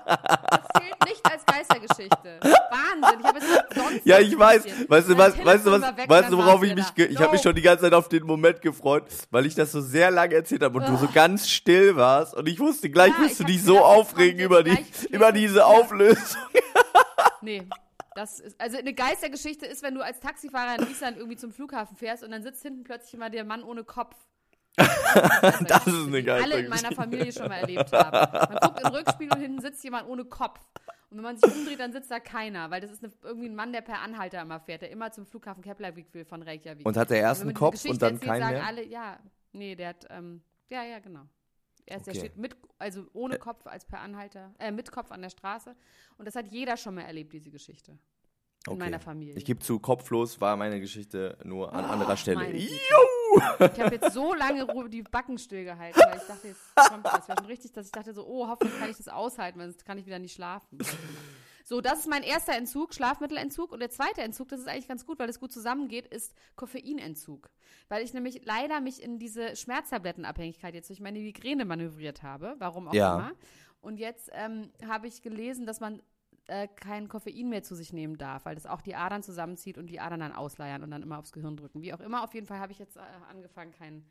[0.07, 2.41] Das zählt nicht als Geistergeschichte.
[2.43, 3.21] Wahnsinn.
[3.21, 4.65] Ich habe es sonst Ja, ich weiß.
[4.89, 7.33] Weißt du was, weißt du was, weg weißt du, worauf ich mich, ge ich habe
[7.33, 10.35] mich schon die ganze Zeit auf den Moment gefreut, weil ich das so sehr lange
[10.35, 13.45] erzählt habe und du so ganz still warst und ich wusste, gleich Ja, wirst du
[13.45, 14.77] dich so aufregen über die,
[15.11, 15.65] über diese Ja.
[15.65, 16.19] Auflösung.
[17.41, 17.69] Nee.
[18.15, 21.97] Das ist, also eine Geistergeschichte ist, wenn du als Taxifahrer in Island irgendwie zum Flughafen
[21.97, 24.17] fährst und dann sitzt hinten plötzlich immer der Mann ohne Kopf.
[25.69, 28.33] Das ist eine die alle in meiner Familie schon mal erlebt haben.
[28.33, 30.61] Man guckt in Rückspiel und hinten sitzt jemand ohne Kopf.
[31.11, 33.55] Und wenn man sich umdreht, dann sitzt da keiner, weil das ist eine, irgendwie ein
[33.55, 36.87] Mann, der per Anhalter immer fährt, der immer zum Flughafen Keflavik will von Reykjavik.
[36.87, 38.67] Und hat er erst einen Kopf und dann erzählt, keinen sagen mehr?
[38.67, 39.19] alle, ja,
[39.53, 41.23] nee, der hat, ähm, ja, ja, genau.
[41.87, 42.21] Er ist, der Okay.
[42.21, 45.75] steht mit, also ohne Kopf als per Anhalter, äh, mit Kopf an der Straße.
[46.19, 47.93] Und das hat jeder schon mal erlebt, diese Geschichte.
[48.67, 48.79] In Okay.
[48.79, 49.35] meiner Familie.
[49.37, 52.55] Ich gebe zu, kopflos war meine Geschichte nur an anderer Stelle.
[52.55, 52.69] Juhu!
[53.75, 56.61] Ich habe jetzt so lange die Backen stillgehalten, weil ich dachte, jetzt
[56.91, 57.13] kommt das.
[57.13, 59.69] Das war schon richtig, dass ich dachte so, oh, hoffentlich kann ich das aushalten, weil
[59.71, 60.79] sonst kann ich wieder nicht schlafen.
[61.65, 63.73] So, das ist mein erster Entzug, Schlafmittelentzug.
[63.73, 67.51] Und der zweite Entzug, das ist eigentlich ganz gut, weil das gut zusammengeht, ist Koffeinentzug.
[67.91, 72.89] Weil ich nämlich leider mich in diese Schmerztablettenabhängigkeit jetzt durch meine Migräne manövriert habe, warum
[72.89, 73.15] auch Ja.
[73.17, 73.33] immer.
[73.83, 76.01] Und jetzt ähm, habe ich gelesen, dass man
[76.49, 79.87] äh, kein Koffein mehr zu sich nehmen darf, weil das auch die Adern zusammenzieht und
[79.87, 81.83] die Adern dann ausleiern und dann immer aufs Gehirn drücken.
[81.83, 84.05] Wie auch immer, auf jeden Fall habe ich jetzt äh, angefangen, kein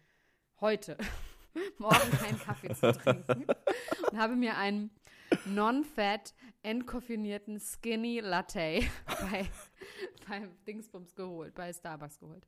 [0.61, 0.97] heute,
[1.77, 3.45] morgen keinen Kaffee zu trinken
[4.11, 4.91] und habe mir einen
[5.45, 9.49] non-fat, entkoffinierten Skinny Latte bei,
[10.27, 12.47] bei Dingsbums geholt, bei Starbucks geholt.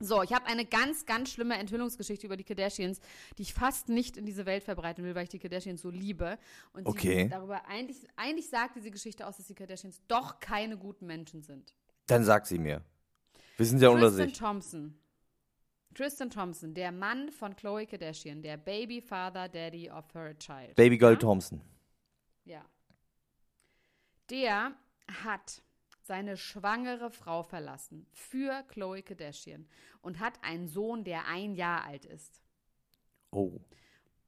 [0.00, 3.00] So, ich habe eine ganz, ganz schlimme Enthüllungsgeschichte über die Kardashians,
[3.36, 6.38] die ich fast nicht in diese Welt verbreiten will, weil ich die Kardashians so liebe.
[6.72, 7.28] Und Okay.
[7.28, 11.74] darüber eigentlich, eigentlich sagt diese Geschichte aus, dass die Kardashians doch keine guten Menschen sind.
[12.06, 12.82] Dann sag sie mir.
[13.56, 14.38] Wir sind ja unter Tristan sich.
[14.38, 14.98] Thompson.
[15.94, 20.76] Tristan Thompson, der Mann von Khloe Kardashian, der Baby Father Daddy of her child.
[20.76, 21.18] Baby Girl ja?
[21.18, 21.60] Thompson.
[22.44, 22.64] Ja.
[24.30, 24.76] Der
[25.24, 25.60] hat
[26.08, 29.68] seine schwangere Frau verlassen für Khloe Kardashian
[30.00, 32.42] und hat einen Sohn, der ein Jahr alt ist.
[33.30, 33.60] Oh.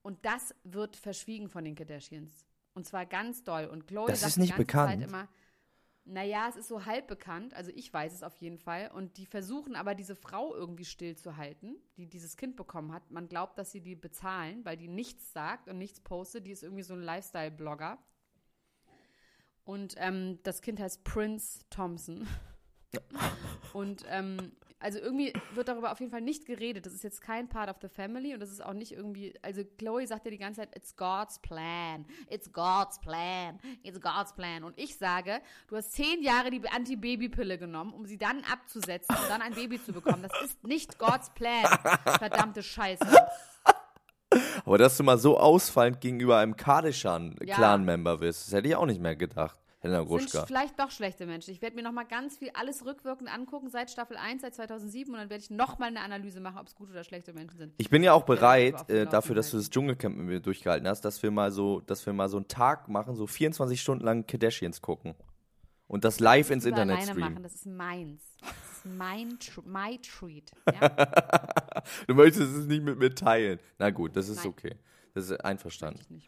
[0.03, 2.47] Und das wird verschwiegen von den Kardashians.
[2.75, 3.67] Und zwar ganz doll.
[3.67, 5.01] Und Chloe Das sagt ist nicht die ganze bekannt.
[5.01, 5.29] Zeit immer,
[6.05, 7.55] naja, es ist so halb bekannt.
[7.55, 8.91] Also ich weiß es auf jeden Fall.
[8.95, 13.11] Und die versuchen aber diese Frau irgendwie stillzuhalten, die dieses Kind bekommen hat.
[13.11, 16.47] Man glaubt, dass sie die bezahlen, weil die nichts sagt und nichts postet.
[16.47, 17.99] Die ist irgendwie so ein Lifestyle-Blogger.
[19.71, 22.27] Und ähm, das Kind heißt Prince Thompson.
[23.73, 26.87] Und ähm, also irgendwie wird darüber auf jeden Fall nicht geredet.
[26.87, 29.33] Das ist jetzt kein Part of the family und das ist auch nicht irgendwie.
[29.43, 34.35] Also Chloe sagt ja die ganze Zeit, it's God's plan, it's God's plan, it's God's
[34.35, 34.65] plan.
[34.65, 39.29] Und ich sage, du hast zehn Jahre die Anti-Baby-Pille genommen, um sie dann abzusetzen und
[39.29, 40.23] dann ein Baby zu bekommen.
[40.23, 41.67] Das ist nicht God's plan.
[42.19, 43.07] Verdammte Scheiße.
[44.65, 46.57] Aber dass du mal so ausfallend gegenüber einem.
[46.57, 50.47] Kardashian-Clan-Member wirst, das hätte ich auch nicht mehr gedacht, Helena Sind Gruschka.
[50.47, 51.53] vielleicht doch schlechte Menschen.
[51.53, 55.13] Ich werde mir noch mal ganz viel alles rückwirkend angucken seit Staffel 1, seit 2007
[55.13, 57.57] und dann werde ich noch mal eine Analyse machen, ob es gute oder schlechte Menschen
[57.57, 57.75] sind.
[57.79, 61.01] Ich bin ja auch bereit, äh, dafür, dass du das Dschungelcamp mit mir durchgehalten hast,
[61.03, 64.27] dass wir mal so, dass wir mal so einen Tag machen, so 24 Stunden lang
[64.27, 65.15] Kardashians gucken.
[65.87, 67.33] Und das live ins Internet alleine streamen.
[67.33, 68.23] machen, das ist meins.
[68.41, 70.53] Das ist mein my treat.
[70.81, 71.83] Ja?
[72.07, 73.59] Du möchtest es nicht mit mir teilen.
[73.79, 74.47] Na gut, das ist Nein.
[74.47, 74.77] okay.
[75.15, 76.23] Das ist einverstanden.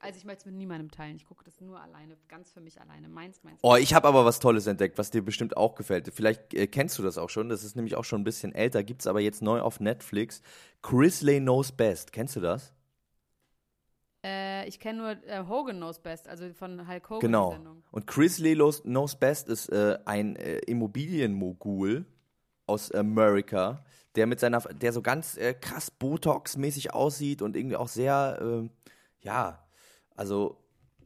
[0.00, 1.16] Also ich möchte es mit niemandem teilen.
[1.16, 3.08] Ich gucke das nur alleine, ganz für mich alleine.
[3.08, 3.58] Meins, meins.
[3.62, 6.08] Oh, ich habe aber was Tolles entdeckt, was dir bestimmt auch gefällt.
[6.14, 7.48] Vielleicht äh, kennst du das auch schon.
[7.48, 8.84] Das ist nämlich auch schon ein bisschen älter.
[8.84, 10.40] Gibt's aber jetzt neu auf Netflix.
[10.82, 12.12] Chris Lay Knows Best.
[12.12, 12.72] Kennst du das?
[14.24, 17.56] Äh, ich kenne nur äh, Hogan Knows Best, also von Hulk Hogan Genau.
[17.90, 22.04] Und Chris Knows- Knows Best ist äh, ein äh, Immobilienmogul
[22.66, 23.84] aus Amerika,
[24.14, 28.70] der mit seiner, der so ganz äh, krass Botox-mäßig aussieht und irgendwie auch sehr, ähm,
[29.20, 29.64] ja,
[30.18, 30.58] also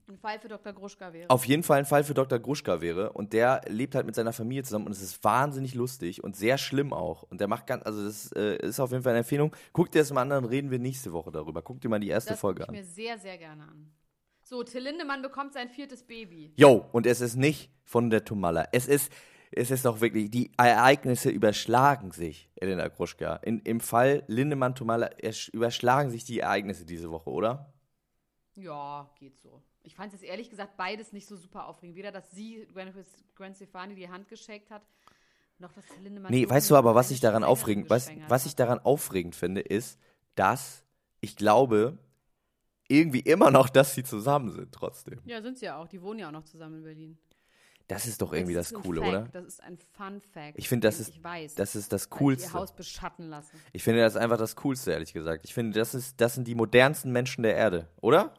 [0.09, 0.73] Ein Fall für Dr.
[0.73, 1.31] Gruschka wäre.
[1.31, 2.39] auf jeden Fall ein Fall für Dr.
[2.39, 3.13] Gruschka wäre.
[3.13, 6.59] Und der lebt halt mit seiner Familie zusammen und es ist wahnsinnig lustig und sehr
[6.59, 7.23] schlimm auch.
[7.25, 9.55] Und der macht ganz, also das äh, ist auf jeden Fall eine Empfehlung.
[9.73, 11.63] Guck dir das mal an, dann reden wir nächste Woche darüber.
[11.63, 12.75] Guck dir mal die erste das Folge ich an.
[12.75, 13.91] mir sehr, sehr gerne an.
[14.45, 16.53] So, Till Lindemann bekommt sein viertes Baby.
[16.57, 18.67] Yo, und es ist nicht von der Tomalla.
[18.73, 19.11] Es ist,
[19.53, 23.37] es ist doch wirklich, die Ereignisse überschlagen sich, Elena Gruschka.
[23.37, 27.73] In, Im Fall Lindemann-Tomalla ersch- überschlagen sich die Ereignisse diese Woche, oder?
[28.57, 29.63] Ja, geht so.
[29.83, 31.97] Ich fand es ehrlich gesagt beides nicht so super aufregend.
[31.97, 32.93] Weder, dass sie Gwen,
[33.35, 34.83] Gwen Stefani die Hand geschakt hat,
[35.59, 36.31] noch dass Lindemann.
[36.33, 39.99] Nee, weißt du aber, was ich daran aufregend, was, was ich daran aufregend finde, ist,
[40.35, 40.85] dass
[41.21, 41.99] ich glaube,
[42.89, 45.21] irgendwie immer noch, dass sie zusammen sind trotzdem.
[45.25, 45.89] Ja, sind sie ja auch.
[45.89, 47.19] Die wohnen ja auch noch zusammen in Berlin.
[47.89, 49.29] Das ist doch irgendwie das, ist ein Coole, Fact, oder?
[49.33, 50.59] Das ist ein Fun Fact.
[50.59, 51.55] Ich finde, das ist- Ich weiß.
[51.57, 52.49] Das ist das weil ich Coolste.
[52.49, 53.51] Ihr Haus beschatten lassen.
[53.73, 55.45] Ich finde das einfach das Coolste, ehrlich gesagt.
[55.45, 58.35] Ich finde, das, ist, das sind die modernsten Menschen der Erde, oder?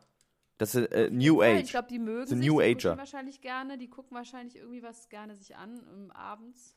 [0.64, 1.70] Das ist äh, New Voll, Ich Age.
[1.72, 2.98] glaube, die mögen So sich, New die Ager.
[2.98, 6.76] wahrscheinlich gerne, die gucken wahrscheinlich irgendwie was gerne sich an ähm, abends.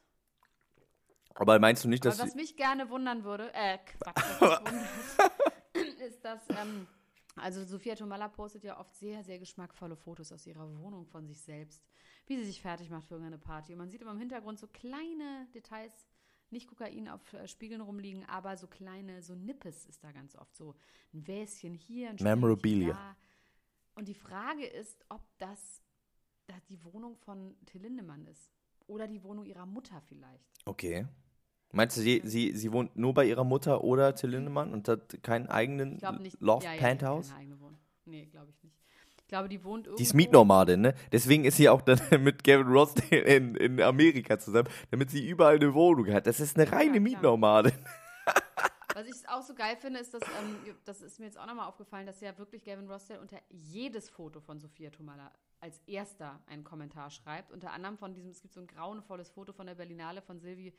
[1.35, 6.25] Aber meinst du nicht, dass Aber was mich gerne wundern würde, äh, Quatsch, wundert, ist,
[6.25, 6.87] dass, ähm,
[7.37, 11.41] also Sophia Tomalla postet ja oft sehr, sehr geschmackvolle Fotos aus ihrer Wohnung von sich
[11.43, 11.85] selbst,
[12.27, 13.73] wie sie sich fertig macht für irgendeine Party.
[13.73, 16.09] Und man sieht immer im Hintergrund so kleine Details,
[16.51, 20.57] nicht Kokain auf äh, Spiegeln rumliegen, aber so kleine, so Nippes ist da ganz oft
[20.57, 20.75] so.
[21.13, 22.95] Ein Wäschen hier, ein Memorabilia.
[22.95, 23.17] da.
[23.97, 25.83] Und die Frage ist, ob das,
[26.47, 28.53] das die Wohnung von Till Lindemann ist.
[28.87, 30.45] Oder die Wohnung ihrer Mutter vielleicht.
[30.67, 31.07] Okay.
[31.73, 35.23] Meinst du, sie, sie, sie wohnt nur bei ihrer Mutter oder Till Lindemann und hat
[35.23, 36.41] keinen eigenen Ich glaube nicht.
[36.41, 37.29] Loft ja, ja, Penthouse?
[37.29, 37.79] Keine eigene Wohnung.
[38.05, 38.77] Nee, glaube ich nicht.
[39.19, 39.97] Ich glaube, die wohnt irgendwo.
[39.97, 40.95] Die ist Mietnomadin, ne?
[41.11, 45.57] Deswegen ist sie auch dann mit Gavin Rossdale in, in Amerika zusammen, damit sie überall
[45.57, 46.27] eine Wohnung hat.
[46.27, 47.01] Das ist eine reine klar.
[47.01, 47.73] Mietnomadin.
[48.97, 51.69] Was ich auch so geil finde, ist, dass, ähm, das ist mir jetzt auch nochmal
[51.69, 55.31] aufgefallen, dass ja wirklich Gavin Rossdale unter jedes Foto von Sophia Tomala
[55.61, 57.53] als erster einen Kommentar schreibt.
[57.53, 60.73] Unter anderem von diesem, es gibt so ein grauenvolles Foto von der Berlinale von Sylvie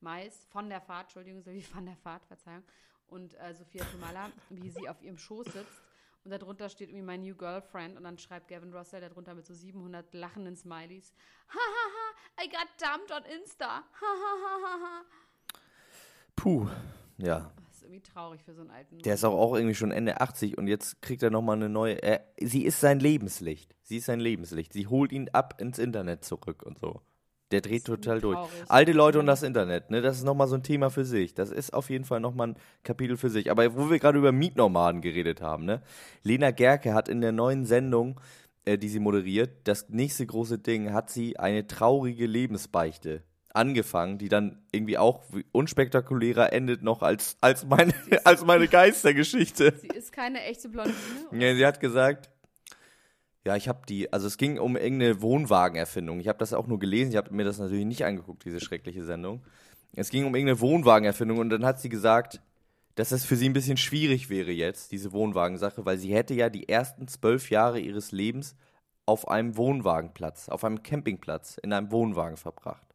[0.00, 2.62] Mais, von der Fahrt, Entschuldigung, Sylvie von der Fahrt, Verzeihung,
[3.06, 5.82] und äh, Sophia Tomala, wie sie auf ihrem Schoß sitzt.
[6.24, 9.54] Und darunter steht irgendwie My New Girlfriend und dann schreibt Gavin Rossdale darunter mit so
[9.54, 11.14] 700 lachenden Smileys.
[11.48, 13.82] Hahaha, I got dumped on Insta.
[13.98, 15.06] Hahaha.
[16.36, 16.68] Puh,
[17.22, 17.52] ja.
[17.68, 20.20] Das ist irgendwie traurig für so einen alten Der ist auch, auch irgendwie schon Ende
[20.20, 22.02] 80 und jetzt kriegt er nochmal eine neue.
[22.02, 23.74] Er, sie ist sein Lebenslicht.
[23.82, 24.72] Sie ist sein Lebenslicht.
[24.72, 27.00] Sie holt ihn ab ins Internet zurück und so.
[27.50, 28.38] Der dreht total durch.
[28.68, 30.00] Alte Leute und das Internet, ne?
[30.00, 31.34] Das ist nochmal so ein Thema für sich.
[31.34, 33.50] Das ist auf jeden Fall nochmal ein Kapitel für sich.
[33.50, 35.82] Aber wo wir gerade über Mietnomaden geredet haben, ne?
[36.22, 38.18] Lena Gerke hat in der neuen Sendung,
[38.64, 43.22] äh, die sie moderiert, das nächste große Ding, hat sie eine traurige Lebensbeichte
[43.54, 47.92] angefangen, die dann irgendwie auch unspektakulärer endet noch als, als meine,
[48.24, 49.74] als meine Geistergeschichte.
[49.80, 50.96] Sie ist keine echte Blondine.
[51.32, 52.30] Ja, sie hat gesagt,
[53.44, 56.20] ja, ich habe die, also es ging um irgendeine Wohnwagenerfindung.
[56.20, 59.04] Ich habe das auch nur gelesen, ich habe mir das natürlich nicht angeguckt, diese schreckliche
[59.04, 59.42] Sendung.
[59.94, 62.40] Es ging um irgendeine Wohnwagenerfindung und dann hat sie gesagt,
[62.94, 66.50] dass das für sie ein bisschen schwierig wäre jetzt, diese Wohnwagensache, weil sie hätte ja
[66.50, 68.54] die ersten zwölf Jahre ihres Lebens
[69.06, 72.91] auf einem Wohnwagenplatz, auf einem Campingplatz, in einem Wohnwagen verbracht.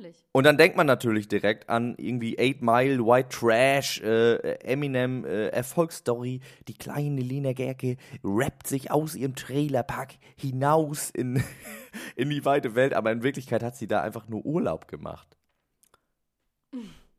[0.00, 0.16] Herrlich.
[0.32, 5.48] Und dann denkt man natürlich direkt an irgendwie Eight Mile, White Trash, äh, Eminem, äh,
[5.48, 6.40] Erfolgsstory.
[6.68, 11.42] Die kleine Lena Gerke rappt sich aus ihrem Trailerpark hinaus in,
[12.16, 12.94] in die weite Welt.
[12.94, 15.36] Aber in Wirklichkeit hat sie da einfach nur Urlaub gemacht.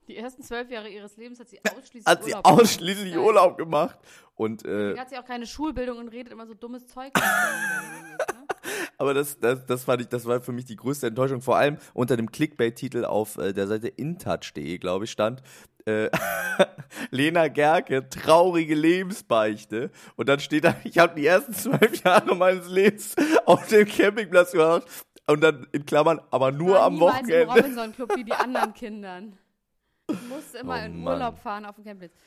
[0.08, 2.62] Die ersten zwölf Jahre ihres Lebens hat sie ausschließlich Hat sie Urlaub gemacht.
[2.62, 3.24] ausschließlich Geil.
[3.24, 4.00] Urlaub gemacht.
[4.36, 7.12] Und, äh, hat sie auch keine Schulbildung und redet immer so dummes Zeug.
[9.02, 11.42] aber das, das, das, fand ich, das war für mich die größte Enttäuschung.
[11.42, 15.42] Vor allem unter dem Clickbait-Titel auf äh, der Seite intouch.de, glaube ich, stand
[15.88, 16.12] äh,
[17.10, 19.90] Lena Gerke, traurige Lebensbeichte.
[20.18, 24.52] Und dann steht da, ich habe die ersten zwölf Jahre meines Lebens auf dem Campingplatz
[24.52, 24.84] gemacht.
[25.26, 27.54] Und dann in Klammern, aber nur War am niemals im Wochenende.
[27.54, 29.36] Robinson Club wie die anderen Kindern.
[30.06, 31.04] Du musst immer Oh in.
[31.04, 32.22] Urlaub fahren auf dem Campingplatz.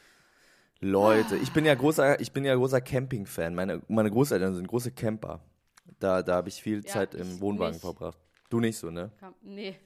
[0.80, 3.54] Leute, ich bin ja großer, ich bin ja großer Camping-Fan.
[3.54, 5.40] Meine, meine Großeltern sind große Camper.
[5.98, 7.80] Da, da habe ich viel Ja, Zeit im Wohnwagen nicht.
[7.82, 8.18] verbracht.
[8.50, 9.10] Du nicht so, ne?
[9.18, 9.76] Kam, nee.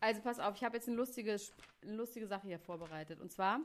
[0.00, 1.36] Also pass auf, ich habe jetzt eine lustige,
[1.82, 3.20] eine lustige Sache hier vorbereitet.
[3.20, 3.60] Und zwar,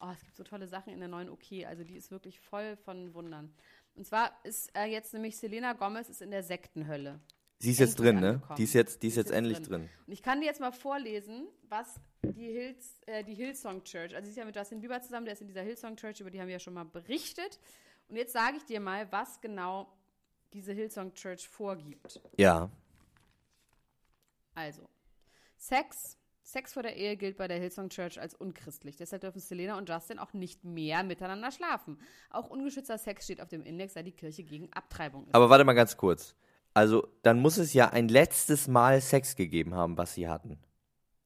[0.00, 1.64] oh, es gibt so tolle Sachen in der neuen OK.
[1.66, 3.52] Also die ist wirklich voll von Wundern.
[3.94, 7.20] Und zwar ist äh, jetzt nämlich Selena Gomez ist in der Sektenhölle.
[7.58, 8.28] Sie ist jetzt drin, ne?
[8.28, 8.56] angekommen.
[8.58, 9.88] Die ist jetzt, die ist jetzt endlich drin.
[10.06, 14.24] Und ich kann dir jetzt mal vorlesen, was die, Hills, äh, die Hillsong Church, also
[14.26, 16.38] sie ist ja mit Justin Bieber zusammen, der ist in dieser Hillsong Church, über die
[16.38, 17.58] haben wir ja schon mal berichtet.
[18.08, 19.90] Und jetzt sage ich dir mal, was genau
[20.52, 22.20] diese Hillsong Church vorgibt.
[22.36, 22.70] Ja.
[24.54, 24.88] Also,
[25.56, 28.96] Sex, Sex vor der Ehe gilt bei der Hillsong Church als unchristlich.
[28.96, 31.98] Deshalb dürfen Selena und Justin auch nicht mehr miteinander schlafen.
[32.30, 35.34] Auch ungeschützter Sex steht auf dem Index, da die Kirche gegen Abtreibung ist.
[35.34, 36.34] Aber warte mal ganz kurz.
[36.72, 40.58] Also, dann muss es ja ein letztes Mal Sex gegeben haben, was sie hatten.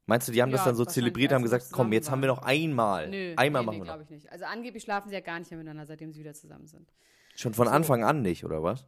[0.06, 2.28] Meinst du, die haben das Ja, dann so zelebriert, haben gesagt, komm, jetzt haben wir
[2.28, 3.08] noch einmal.
[3.08, 4.32] Nö, einmal nee, machen nee, glaube ich nicht.
[4.32, 6.92] Also angeblich schlafen sie ja gar nicht mehr miteinander, seitdem sie wieder zusammen sind.
[7.36, 7.72] Schon von So.
[7.72, 8.84] Anfang an nicht, oder was?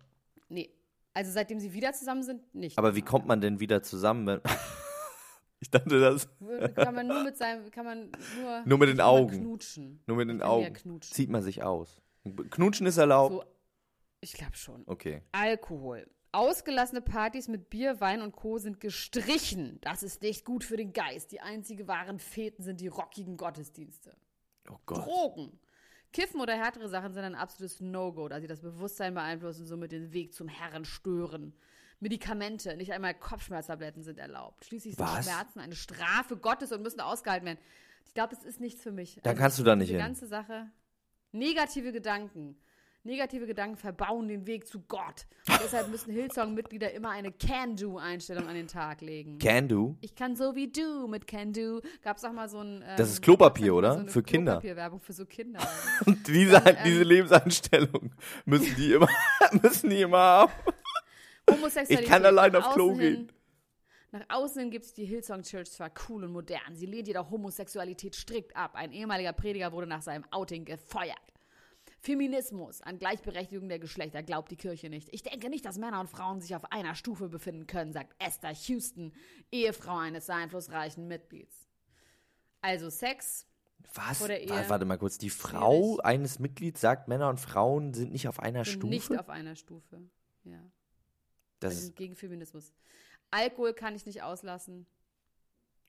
[0.53, 0.71] Nee.
[1.15, 2.79] Also seitdem sie wieder zusammen sind, nicht.
[2.79, 4.41] Aber wie kommt man denn wieder zusammen, wenn.
[5.61, 6.29] ich dachte, das.
[6.75, 8.11] Kann man nur mit seinem, kann man
[8.41, 9.41] nur, Nur mit den Augen.
[9.41, 10.03] knutschen.
[10.07, 10.73] Nur mit den Augen.
[10.73, 11.15] knutschen.
[11.15, 12.01] Zieht man sich aus.
[12.51, 13.35] Knutschen ist erlaubt.
[13.35, 13.45] So,
[14.21, 14.85] ich glaube schon.
[14.87, 15.23] Okay.
[15.33, 16.09] Alkohol.
[16.35, 18.57] Ausgelassene Partys mit Bier, Wein und Co.
[18.57, 19.79] sind gestrichen.
[19.83, 21.31] Das ist nicht gut für den Geist.
[21.31, 24.17] Die einzige wahren Feten sind die rockigen Gottesdienste.
[24.71, 25.05] Oh Gott.
[25.05, 25.59] Drogen.
[26.13, 29.93] Kiffen oder härtere Sachen sind ein absolutes No-Go, da sie das Bewusstsein beeinflussen und somit
[29.93, 31.55] den Weg zum Herren stören.
[32.01, 34.65] Medikamente, nicht einmal Kopfschmerztabletten sind erlaubt.
[34.65, 35.25] Schließlich sind Was?
[35.25, 37.59] Schmerzen eine Strafe Gottes und müssen ausgehalten werden.
[38.07, 39.21] Ich glaube, das ist nichts für mich.
[39.23, 40.07] Dann kannst du da nicht diese hin.
[40.07, 40.71] ganze Sache.
[41.31, 42.57] Negative Gedanken.
[43.05, 45.27] Negative Gedanken verbauen den Weg zu Gott.
[45.49, 49.39] Und deshalb müssen Hillsong-Mitglieder immer eine Can-Do-Einstellung an den Tag legen.
[49.39, 49.97] Can do.
[50.01, 51.81] ich kann so wie du mit Can Do.
[52.03, 52.83] Gab es auch mal so ein.
[52.87, 53.95] Ähm, Das ist Klopapier, oder?
[53.95, 54.53] So eine Für Kinder.
[54.53, 55.59] Klopapierwerbung für so Kinder.
[56.07, 59.09] Und diese, Dann, ähm, diese Lebenseinstellung müssen die immer,
[59.63, 60.53] müssen die immer haben.
[61.51, 62.05] Homosexualität.
[62.05, 63.17] Ich kann allein auf Klo gehen.
[63.17, 63.33] Hin,
[64.13, 66.77] nach außen hin gibt es die Hillsong Church zwar cool und modern.
[66.77, 68.73] Sie lehnt jedoch Homosexualität strikt ab.
[68.75, 71.32] Ein ehemaliger Prediger wurde nach seinem Outing gefeuert.
[72.03, 75.09] Feminismus an Gleichberechtigung der Geschlechter glaubt die Kirche nicht.
[75.13, 78.51] Ich denke nicht, dass Männer und Frauen sich auf einer Stufe befinden können, sagt Esther
[78.53, 79.13] Houston,
[79.53, 81.69] Ehefrau eines sehr einflussreichen Mitglieds.
[82.61, 83.47] Also Sex,
[83.95, 84.19] Was?
[84.19, 84.51] Vor der Ehe.
[84.51, 85.17] Wa- Warte mal kurz.
[85.19, 86.05] Die Frau Schwierig.
[86.05, 88.91] eines Mitglieds sagt, Männer und Frauen sind nicht auf einer sind Stufe?
[88.95, 90.03] nicht auf einer Stufe.
[90.45, 90.61] Ja.
[91.61, 92.73] das ist, sind gegen Feminismus.
[93.31, 94.87] Alkohol kann ich nicht auslassen.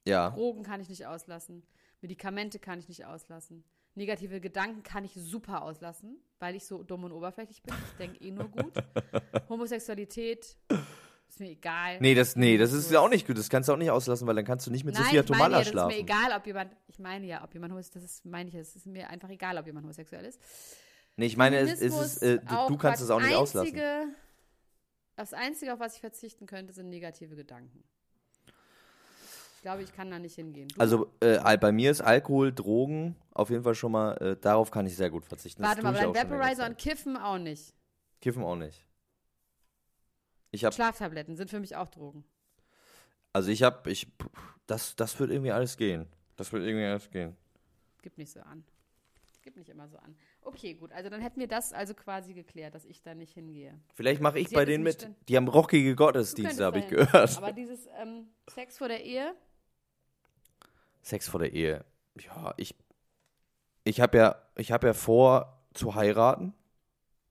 [0.04, 0.30] ja.
[0.30, 1.66] Drogen kann ich nicht auslassen.
[2.00, 3.64] Medikamente kann ich nicht auslassen.
[3.94, 7.74] Negative Gedanken kann ich super auslassen, weil ich so dumm und oberflächlich bin.
[7.90, 8.72] Ich denke eh nur gut.
[9.48, 10.56] Homosexualität
[11.28, 12.00] ist mir egal.
[12.00, 13.38] Nee, das, nee, das ist ja auch nicht gut.
[13.38, 15.28] Das kannst du auch nicht auslassen, weil dann kannst du nicht mit Nein, Sophia ich
[15.28, 15.98] meine Tomala ja, das ist mir schlafen.
[16.00, 18.76] egal, ob jemand, ich meine ja, ob jemand homosexuell ist, das ist, meine ich, es
[18.76, 20.40] ist mir einfach egal, ob jemand homosexuell ist.
[21.16, 23.68] Nee, ich meine, es, ist, äh, du, du kannst es auch nicht das auslassen.
[23.68, 24.06] einzige,
[25.16, 27.84] Das Einzige, auf was ich verzichten könnte, sind negative Gedanken.
[29.64, 30.68] Ich glaube, ich kann da nicht hingehen.
[30.68, 30.78] Du?
[30.78, 34.84] Also äh, bei mir ist Alkohol, Drogen auf jeden Fall schon mal, äh, darauf kann
[34.84, 35.62] ich sehr gut verzichten.
[35.62, 36.76] Warte mal, aber dein Vaporizer und.
[36.76, 37.72] Kiffen auch nicht.
[38.20, 38.84] Kiffen auch nicht.
[40.50, 42.26] Ich habe, Schlaftabletten sind für mich auch Drogen.
[43.32, 44.06] also ich habe, ich,
[44.66, 46.08] das, das wird irgendwie alles gehen.
[46.36, 47.34] Das wird irgendwie alles gehen.
[48.02, 48.64] Gib nicht so an.
[49.40, 50.14] Gib nicht immer so an.
[50.42, 50.92] Okay, gut.
[50.92, 53.80] Also dann hätten wir das also quasi geklärt, dass ich da nicht hingehe.
[53.94, 55.08] Vielleicht mache ich Sie bei denen mit.
[55.30, 57.38] Die haben rockige Gottesdienste, habe ich gehört.
[57.38, 59.34] Aber dieses ähm, Sex vor der Ehe,
[61.04, 61.84] Sex vor der Ehe.
[62.18, 62.74] Ja, ich,
[63.84, 66.54] ich habe ja, ich habe ja vor zu heiraten.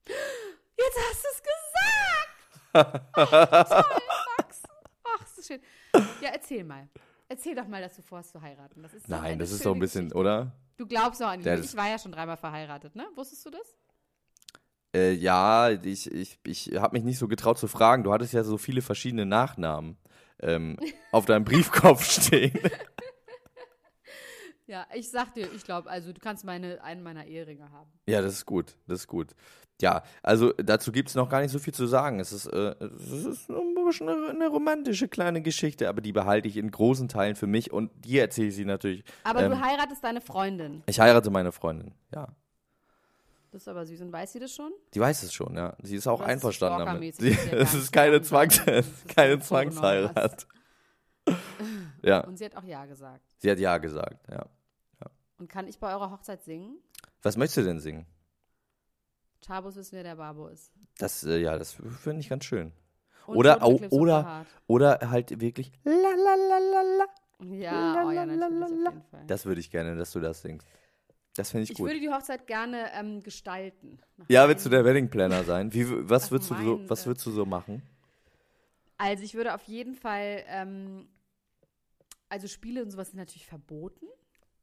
[0.06, 3.04] Jetzt hast du es gesagt!
[3.16, 3.98] Oh, toll,
[4.38, 4.62] Max.
[5.04, 5.60] Ach, das schön.
[6.22, 6.88] Ja, erzähl mal.
[7.30, 8.84] Erzähl doch mal, dass du vorhast zu heiraten.
[8.84, 10.20] Das ist so Nein, das ist doch ein bisschen, Geschichte.
[10.20, 10.52] oder?
[10.78, 13.08] Du glaubst doch an die Ja, Ich war ja schon dreimal verheiratet, ne?
[13.16, 13.78] Wusstest du das?
[14.96, 18.04] Äh, ja, ich, ich, ich habe mich nicht so getraut zu fragen.
[18.04, 19.98] Du hattest ja so viele verschiedene Nachnamen
[20.42, 20.78] ähm,
[21.12, 22.60] auf deinem Briefkopf stehen.
[24.66, 27.92] Ja, ich sag dir, ich glaube, also du kannst meine, einen meiner Eheringe haben.
[28.08, 29.36] Ja, das ist gut, das ist gut.
[29.82, 32.20] Ja, also dazu gibt es noch gar nicht so viel zu sagen.
[32.20, 33.50] Es ist, äh, es ist
[33.94, 37.72] bisschen eine, eine romantische kleine Geschichte, aber die behalte ich in großen Teilen für mich
[37.72, 39.04] und dir erzähle ich sie natürlich.
[39.24, 40.84] Aber Ähm, du heiratest deine Freundin.
[40.88, 42.28] Ich heirate meine Freundin, ja.
[43.52, 44.02] Das ist aber süß.
[44.02, 44.72] Und weiß sie das schon?
[44.96, 45.76] Die weiß es schon, ja.
[45.84, 47.16] Sie ist auch es einverstanden damit.
[47.16, 48.62] Sie, es ist keine, Zwangs
[49.16, 50.48] keine Zwangsheirat.
[52.02, 53.33] Ja, Und sie hat auch Ja gesagt.
[53.44, 54.46] Sie hat ja gesagt, ja.
[55.38, 56.78] Und kann ich bei eurer Hochzeit singen?
[57.22, 58.06] Was möchtest du denn singen?
[59.46, 60.72] Chabos wissen, wer der Babo ist.
[60.98, 62.72] Das, äh, ja, das finde ich ganz schön.
[63.28, 67.06] Und Oder, au- oder, oder halt wirklich la la la la la.
[67.54, 69.28] Ja, oh ja, natürlich, auf jeden Fall.
[69.28, 70.66] Das würde ich gerne, dass du das singst.
[71.36, 71.88] Das finde ich, ich gut.
[71.88, 74.00] würde die Hochzeit gerne ähm, gestalten.
[74.18, 75.74] Nach Ja, willst du der Wedding Planner sein?
[75.74, 77.82] Wie, was, Ach, würdest du so, was würdest du so machen?
[78.98, 81.10] Also ich würde auf jeden Fall, ähm,
[82.34, 84.08] also Spiele und sowas sind natürlich verboten.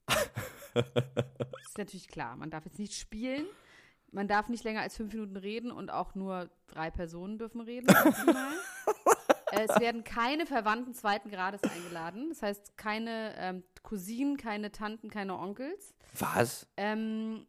[0.74, 2.36] ist natürlich klar.
[2.36, 3.46] Man darf jetzt nicht spielen.
[4.10, 7.86] Man darf nicht länger als fünf Minuten reden und auch nur drei Personen dürfen reden.
[9.52, 12.30] es werden keine Verwandten zweiten Grades eingeladen.
[12.30, 15.94] Das heißt, keine ähm, Cousinen, keine Tanten, keine Onkels.
[16.18, 16.66] Was?
[16.76, 17.46] Ähm,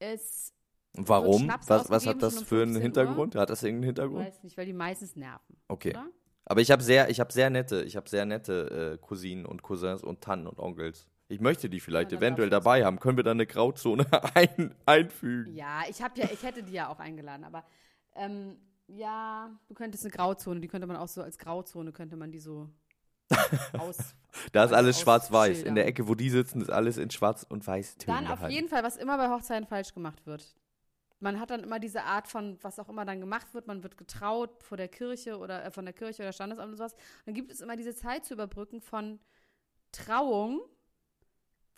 [0.00, 0.52] es
[0.94, 1.48] Warum?
[1.68, 2.82] Was, was hat das für einen 15 Uhr?
[2.82, 3.36] Hintergrund?
[3.36, 4.26] Hat das irgendeinen Hintergrund?
[4.26, 5.56] weiß nicht, weil die meistens nerven.
[5.68, 5.90] Okay.
[5.90, 6.08] Oder?
[6.44, 9.62] Aber ich habe sehr, ich habe sehr nette, ich habe sehr nette äh, Cousinen und
[9.62, 11.06] Cousins und Tanten und Onkels.
[11.28, 12.98] Ich möchte die vielleicht Ja, eventuell dabei haben.
[12.98, 15.54] Können wir da eine Grauzone ein, einfügen?
[15.54, 17.64] Ja, ich habe ja, ich hätte die ja auch eingeladen, aber
[18.16, 18.56] ähm,
[18.88, 22.40] ja, du könntest eine Grauzone, die könnte man auch so als Grauzone könnte man die
[22.40, 22.68] so
[23.78, 23.96] aus.
[24.52, 25.62] Da ist Also alles schwarz-weiß.
[25.62, 28.52] In der Ecke, wo die sitzen, ist alles in schwarz und weiß Dann auf gehalten.
[28.54, 30.44] jeden Fall, was immer bei Hochzeiten falsch gemacht wird.
[31.22, 33.96] Man hat dann immer diese Art von, was auch immer dann gemacht wird, man wird
[33.96, 36.96] getraut vor der Kirche oder äh, von der Kirche oder Standesamt und sowas.
[37.24, 39.20] Dann gibt es immer diese Zeit zu überbrücken von
[39.92, 40.60] Trauung,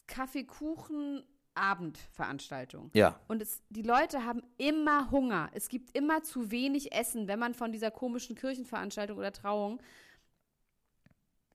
[0.07, 1.25] Kaffee, Kuchen,
[1.55, 2.91] Abendveranstaltung.
[2.95, 5.51] Ja, Und es, die Leute haben immer Hunger.
[5.53, 9.81] Es gibt immer zu wenig Essen, wenn man von dieser komischen Kirchenveranstaltung oder Trauung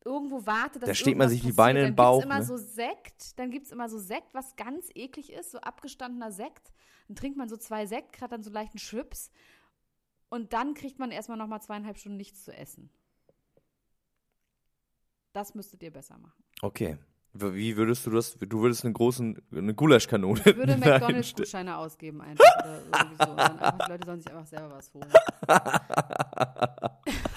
[0.05, 0.81] irgendwo wartet.
[0.81, 1.51] dass Da steht man sich die.
[1.51, 2.61] Beine in den Bauch, Dann gibt es immer ne?
[2.61, 6.71] so Sekt, dann gibt es immer so Sekt, was ganz eklig ist, so abgestandener Sekt.
[7.07, 9.31] Dann trinkt man so zwei Sekt, gerade dann so leichten Schwips.
[10.29, 12.89] Und dann kriegt man erstmal nochmal zweieinhalb Stunden nichts zu essen.
[15.33, 16.43] Das müsstet ihr besser machen.
[16.61, 16.97] Okay.
[17.33, 18.37] Wie würdest du das?
[18.39, 20.39] Du würdest einen großen, eine Gulaschkanone.
[20.39, 21.35] Ich würde McDonalds.
[21.35, 23.35] Gutscheine ausgeben einfach oder so.
[23.35, 25.11] Dann einfach, die Leute sollen sich einfach selber was holen.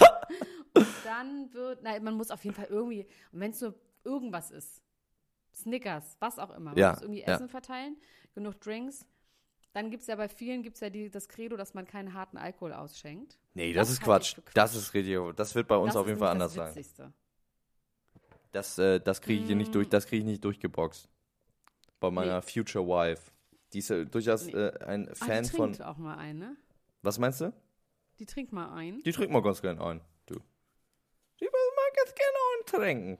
[1.22, 4.82] dann wird, nein, man muss auf jeden Fall irgendwie, und wenn es nur irgendwas ist,
[5.54, 7.34] Snickers, was auch immer, man Ja, muss irgendwie ja.
[7.34, 7.96] Essen verteilen,
[8.34, 9.06] genug Drinks.
[9.74, 12.36] Dann gibt es ja bei vielen gibt's ja die, das Credo, dass man keinen harten
[12.36, 13.38] Alkohol ausschenkt.
[13.54, 14.34] Nee, das, Das ist Quatsch.
[14.36, 14.50] Quatsch.
[14.54, 15.18] Das ist richtig.
[15.36, 16.84] Das wird bei uns das auf jeden Fall anders das sein.
[18.52, 19.58] Das, äh, das kriege ich hier Mm.
[19.58, 19.88] nicht durch.
[19.88, 21.08] Das kriege ich nicht durchgeboxt.
[22.00, 23.30] Bei meiner Future Wife.
[23.72, 24.52] Die ist ja durchaus Nee.
[24.52, 25.72] äh, ein Ah, Fan die von.
[25.72, 26.56] trinkt auch mal ein, ne?
[27.00, 27.52] Was meinst du?
[28.18, 29.02] Die trinkt mal ein.
[29.02, 30.00] Die trinkt mal ganz gerne ein.
[31.82, 33.18] Mag ganz gerne eintrinken.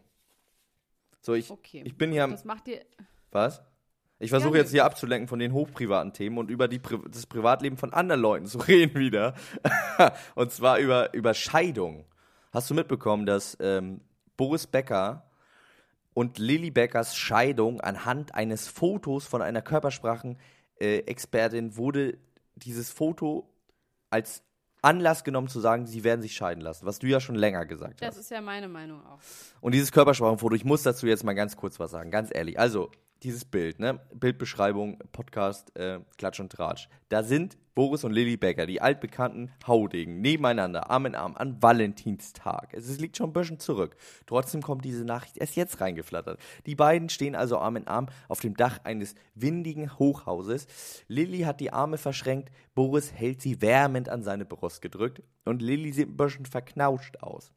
[1.21, 1.83] So, ich, Okay.
[1.85, 2.33] ich bin hier am.
[2.33, 2.85] Das macht dir.
[3.31, 3.63] Was?
[4.19, 7.93] Ich versuche jetzt hier abzulenken von den hochprivaten Themen und über die, das Privatleben von
[7.93, 9.35] anderen Leuten zu reden wieder.
[10.37, 12.05] und zwar über, über Scheidung.
[12.53, 14.01] Hast du mitbekommen, dass ähm,
[14.37, 15.29] Boris Becker
[16.15, 22.19] und Lilly Beckers Scheidung anhand eines Fotos von einer Körpersprachen-Expertin wurde
[22.55, 23.49] dieses Foto
[24.11, 24.43] als
[24.83, 28.03] Anlass genommen zu sagen, sie werden sich scheiden lassen, was du ja schon länger gesagt
[28.03, 28.09] hast.
[28.09, 29.19] Das ist ja meine Meinung auch.
[29.61, 32.59] Und dieses Körpersprachenfoto, ich muss dazu jetzt mal ganz kurz was sagen, ganz ehrlich.
[32.59, 32.91] Also,
[33.23, 34.01] dieses Bild, ne?
[34.13, 36.89] Bildbeschreibung, Podcast, äh, Klatsch und Tratsch.
[37.09, 42.75] Da sind Boris und Lilly Becker, die altbekannten Haudegen, nebeneinander, Arm in Arm, an Valentinstag.
[42.75, 43.97] Es liegt schon ein bisschen zurück.
[44.27, 46.39] Trotzdem kommt diese Nachricht erst jetzt reingeflattert.
[46.67, 50.67] Die beiden stehen also Arm in Arm auf dem Dach eines windigen Hochhauses.
[51.09, 55.93] Lilly hat die Arme verschränkt, Boris hält sie wärmend an seine Brust gedrückt und Lilly
[55.93, 57.53] sieht ein bisschen verknauscht aus.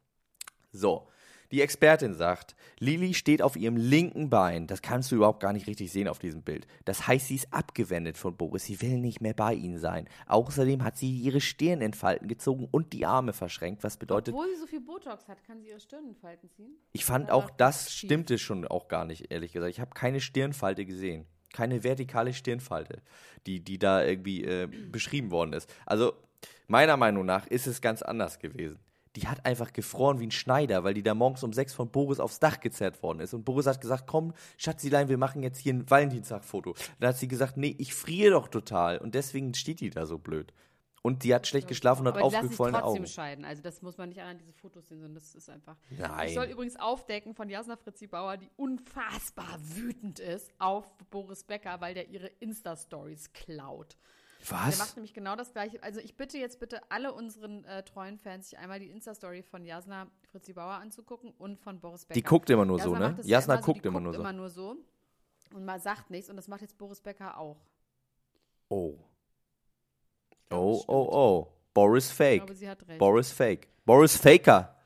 [0.72, 1.08] So,
[1.52, 4.66] die Expertin sagt, Lili steht auf ihrem linken Bein.
[4.66, 6.66] Das kannst du überhaupt gar nicht richtig sehen auf diesem Bild.
[6.84, 8.64] Das heißt, sie ist abgewendet von Boris.
[8.64, 10.08] Sie will nicht mehr bei ihm sein.
[10.26, 14.48] Außerdem hat sie ihre Stirn in Falten gezogen und die Arme verschränkt, was bedeutet, Obwohl
[14.54, 16.76] sie so viel Botox hat, kann sie ihre Stirn in Falten ziehen.
[16.92, 18.08] ich fand auch, das schief.
[18.08, 19.70] stimmte schon auch gar nicht, ehrlich gesagt.
[19.70, 21.26] Ich habe keine Stirnfalte gesehen.
[21.52, 23.00] Keine vertikale Stirnfalte,
[23.46, 25.72] die, die da irgendwie äh, beschrieben worden ist.
[25.86, 26.12] Also,
[26.66, 28.78] meiner Meinung nach ist es ganz anders gewesen.
[29.16, 32.20] Die hat einfach gefroren wie ein Schneider, weil die da morgens um sechs von Boris
[32.20, 33.32] aufs Dach gezerrt worden ist.
[33.34, 36.74] Und Boris hat gesagt, komm, Schatzilein, wir machen jetzt hier ein Valentinstag-Foto.
[37.00, 38.98] Dann hat sie gesagt, nee, ich friere doch total.
[38.98, 40.52] Und deswegen steht die da so blöd.
[41.06, 43.06] Und die hat schlecht geschlafen und hat sich aufgequollene trotzdem Augen.
[43.06, 43.44] scheiden.
[43.44, 45.76] Also das muss man nicht an diese Fotos sehen, sondern das ist einfach.
[45.96, 46.26] Nein.
[46.26, 51.80] Ich soll übrigens aufdecken von Jasna Fritzi Bauer, die unfassbar wütend ist auf Boris Becker,
[51.80, 53.96] weil der ihre Insta-Stories klaut.
[54.48, 54.96] Der macht Was?
[54.96, 55.82] nämlich genau das gleiche.
[55.82, 59.64] Also ich bitte jetzt bitte alle unseren äh, treuen Fans, sich einmal die Insta-Story von
[59.64, 62.14] Jasna Fritzi Bauer anzugucken und von Boris Becker.
[62.14, 63.08] Die guckt immer nur so, Jasna ne?
[63.08, 64.20] macht das Jasna immer so, guckt die immer nur so.
[64.20, 64.76] immer nur so
[65.54, 67.56] und mal sagt nichts und das macht jetzt Boris Becker auch.
[68.68, 68.94] Oh.
[70.50, 71.52] Oh, oh, oh.
[71.74, 72.40] Boris Ich Fake.
[72.40, 72.98] glaube, sie hat recht.
[72.98, 73.68] Boris Fake.
[73.84, 74.76] Boris Faker.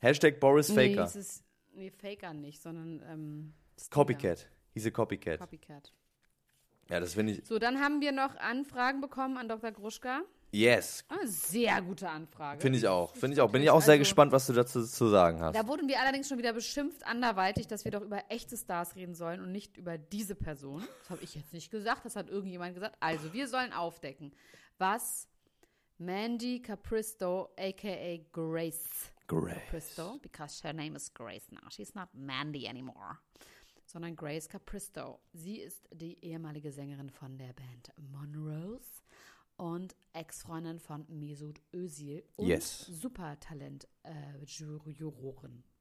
[0.00, 1.04] Hashtag Boris nee, Faker.
[1.04, 3.54] es ist, nee, Faker nicht, sondern ähm.
[3.90, 4.48] Copycat.
[4.72, 5.38] He's a Copycat.
[5.40, 5.92] Copycat.
[6.90, 7.46] Ja, das finde ich.
[7.46, 9.72] So, dann haben wir noch Anfragen bekommen an Dr.
[9.72, 10.22] Gruschka.
[10.50, 11.04] Yes.
[11.08, 12.62] Ah, sehr gute Anfrage.
[12.62, 13.14] Finde ich auch.
[13.14, 13.50] Finde ich auch.
[13.50, 15.54] Bin ich auch sehr also- gespannt, was du dazu zu sagen hast.
[15.54, 19.14] Da wurden wir allerdings schon wieder beschimpft anderweitig, dass wir doch über echte Stars reden
[19.14, 20.82] sollen und nicht über diese Person.
[21.00, 22.96] Das habe ich jetzt nicht gesagt, das hat irgendjemand gesagt.
[23.00, 24.32] Also, wir sollen aufdecken,
[24.78, 25.28] was
[25.98, 29.54] Mandy Capristo, aka Grace Grace.
[29.54, 31.68] Capristo, because her name is Grace now.
[31.68, 33.18] She's not Mandy anymore.
[33.88, 35.18] Sondern Grace Capristo.
[35.32, 39.02] Sie ist die ehemalige Sängerin von der Band Monrose
[39.56, 42.80] und Ex-Freundin von Mesut Özil und Yes.
[42.80, 44.44] Supertalent äh.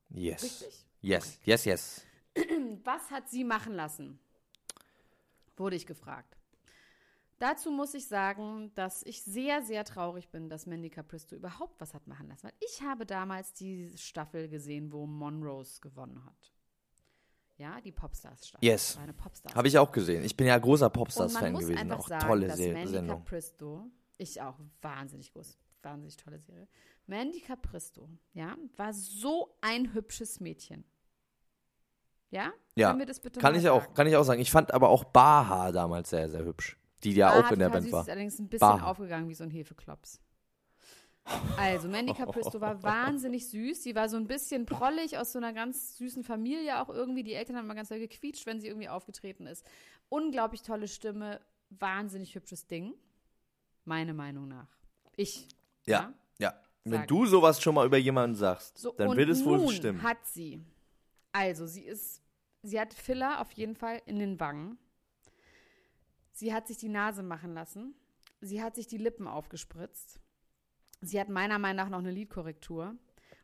[0.10, 0.44] Yes.
[0.44, 0.86] Richtig?
[1.02, 1.40] Yes.
[1.44, 2.06] Yes, yes.
[2.86, 4.20] Was hat sie machen lassen?
[5.58, 6.38] Wurde ich gefragt.
[7.40, 11.94] Dazu muss ich sagen, dass ich sehr, sehr traurig bin, dass Mandy Capristo überhaupt was
[11.94, 12.46] hat machen lassen.
[12.46, 16.54] Weil ich habe damals die Staffel gesehen, wo Monrose gewonnen hat.
[17.58, 18.64] Ja, die Popstars-Staffel.
[18.68, 18.88] Yes.
[18.90, 19.56] Das war eine Popstars.
[19.56, 20.24] Habe ich auch gesehen.
[20.24, 21.78] Ich bin ja großer Popstars-Fan gewesen.
[21.78, 23.08] einfach Auch sagen, tolle dass Se Mandy.
[23.08, 23.88] Capristo,
[24.18, 26.68] ich auch, wahnsinnig groß, wahnsinnig tolle Serie.
[27.08, 30.84] Mandy Capristo, ja, war so ein hübsches Mädchen.
[32.30, 32.52] Ja?
[32.76, 32.90] Ja.
[32.94, 33.94] Kann mal ich auch, sagen?
[33.96, 34.42] kann ich auch sagen.
[34.42, 36.78] Ich fand aber auch Baha damals sehr, sehr hübsch.
[37.04, 38.02] Die ja auch in der Band war.
[38.02, 38.84] Ist allerdings ein bisschen Bah.
[38.84, 40.20] aufgegangen wie so ein Hefeklops.
[41.58, 43.84] Also, Mandy Capristo war wahnsinnig süß.
[43.84, 47.24] Sie war so ein bisschen prollig aus so einer ganz süßen Familie auch irgendwie.
[47.24, 49.66] Die Eltern haben mal ganz doll gequietscht, wenn sie irgendwie aufgetreten ist.
[50.10, 52.94] Unglaublich tolle Stimme, wahnsinnig hübsches Ding.
[53.86, 54.70] Meine Meinung nach.
[55.16, 55.48] Ich.
[55.86, 56.14] Ja.
[56.40, 56.54] Ja.
[56.84, 57.08] Wenn Sag.
[57.08, 60.02] du sowas schon mal über jemanden sagst, So, dann wird es wohl stimmen.
[60.04, 60.62] hat sie,
[61.34, 62.22] also sie ist,
[62.64, 64.78] sie hat Filler auf jeden Fall in den Wangen.
[66.32, 67.94] Sie hat sich die Nase machen lassen.
[68.40, 70.20] Sie hat sich die Lippen aufgespritzt.
[71.02, 72.96] Sie hat meiner Meinung nach noch eine Lidkorrektur.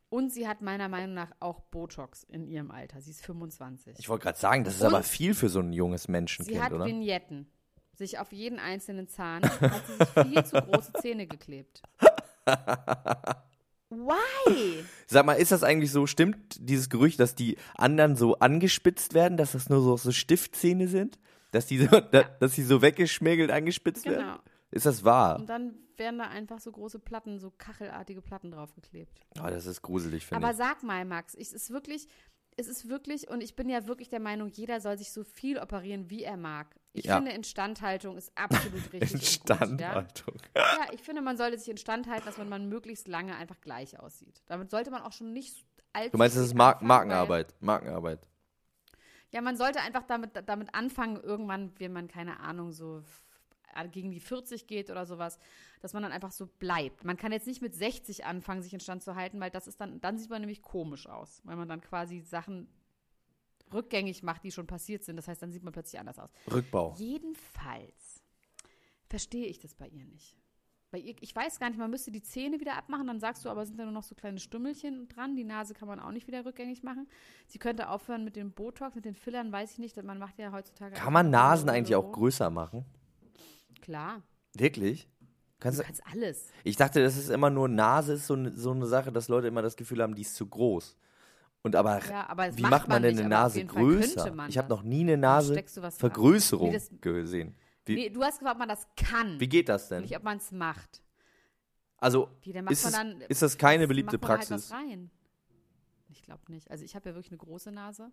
[0.09, 3.01] Und sie hat meiner Meinung nach auch Botox in ihrem Alter.
[3.01, 3.95] Sie ist 25.
[3.97, 6.61] Ich wollte gerade sagen, das ist Und aber viel für so ein junges sie Menschenkind,
[6.61, 6.85] hat oder?
[6.85, 7.47] Vignetten.
[7.95, 11.81] Sich auf jeden einzelnen Zahn hat sie sich viel zu große Zähne geklebt.
[13.89, 14.83] Why?
[15.07, 19.37] Sag mal, ist das eigentlich so, stimmt dieses Gerücht, dass die anderen so angespitzt werden,
[19.37, 21.17] dass das nur so, so Stiftzähne sind?
[21.51, 24.25] Dass die so, da, dass die so weggeschmägelt angespitzt werden?
[24.25, 24.39] Genau.
[24.73, 25.37] Ist das wahr?
[25.39, 29.19] Und dann werden da einfach so große Platten, so kachelartige Platten draufgeklebt.
[29.39, 30.57] Oh, das ist gruselig, finde Aber ich.
[30.57, 32.07] sag mal, Max, ich, es ist wirklich,
[32.57, 35.59] es ist wirklich, und ich bin ja wirklich der Meinung, jeder soll sich so viel
[35.59, 36.75] operieren, wie er mag.
[36.93, 37.15] Ich Ja.
[37.17, 39.01] finde, Instandhaltung ist absolut richtig.
[39.01, 40.35] und gut, Instandhaltung.
[40.55, 40.61] ja?
[40.61, 43.99] ja, ich finde, man sollte sich instand halten, dass man, man möglichst lange einfach gleich
[43.99, 44.41] aussieht.
[44.47, 45.63] Damit sollte man auch schon nicht
[45.93, 47.53] allzu Du meinst, das ist Mar Markenarbeit.
[47.59, 48.27] Markenarbeit.
[49.31, 53.01] Ja, man sollte einfach damit, damit anfangen, irgendwann, wenn man, keine Ahnung, so
[53.91, 55.39] gegen die 40 geht oder sowas,
[55.81, 57.03] dass man dann einfach so bleibt.
[57.03, 59.99] Man kann jetzt nicht mit 60 anfangen, sich instand zu halten, weil das ist dann,
[60.01, 62.67] dann sieht man nämlich komisch aus, weil man dann quasi Sachen
[63.73, 65.17] rückgängig macht, die schon passiert sind.
[65.17, 66.29] Das heißt, dann sieht man plötzlich anders aus.
[66.51, 66.95] Rückbau.
[66.97, 68.21] Jedenfalls
[69.09, 70.37] verstehe ich das bei ihr nicht.
[70.91, 73.49] Bei ihr, ich weiß gar nicht, man müsste die Zähne wieder abmachen, dann sagst du,
[73.49, 75.35] aber sind da nur noch so kleine Stümmelchen dran.
[75.35, 77.07] Die Nase kann man auch nicht wieder rückgängig machen.
[77.47, 80.01] Sie könnte aufhören mit dem Botox, mit den Fillern, weiß ich nicht.
[80.03, 80.93] Man macht ja heutzutage.
[80.93, 82.85] Kann man Nasen eigentlich auch größer machen?
[83.83, 84.21] Klar,
[84.55, 85.09] Wirklich?
[85.59, 86.47] Kannst du kannst alles.
[86.63, 89.47] ich dachte, das ist immer nur Nase, ist so, ne- so eine Sache, dass Leute
[89.47, 90.97] immer das Gefühl haben, die ist zu groß.
[91.63, 94.33] Und aber Ja, aber wie macht macht man man denn eine Nase größer?
[94.49, 95.61] Ich habe noch nie eine Nase.
[95.97, 97.55] Vergrößerung Nee, das- gesehen.
[97.85, 99.39] Wie, Nee, du hast gefragt, ob man das kann.
[99.39, 100.01] wie geht das denn?
[100.01, 101.01] Nicht, ob man es macht.
[101.97, 104.71] Also Wie, ist, es, dann, ist das keine beliebte halt Praxis?
[104.71, 105.09] rein.
[106.09, 106.69] Ich glaube nicht.
[106.69, 108.11] Also ich habe ja wirklich eine große Nase.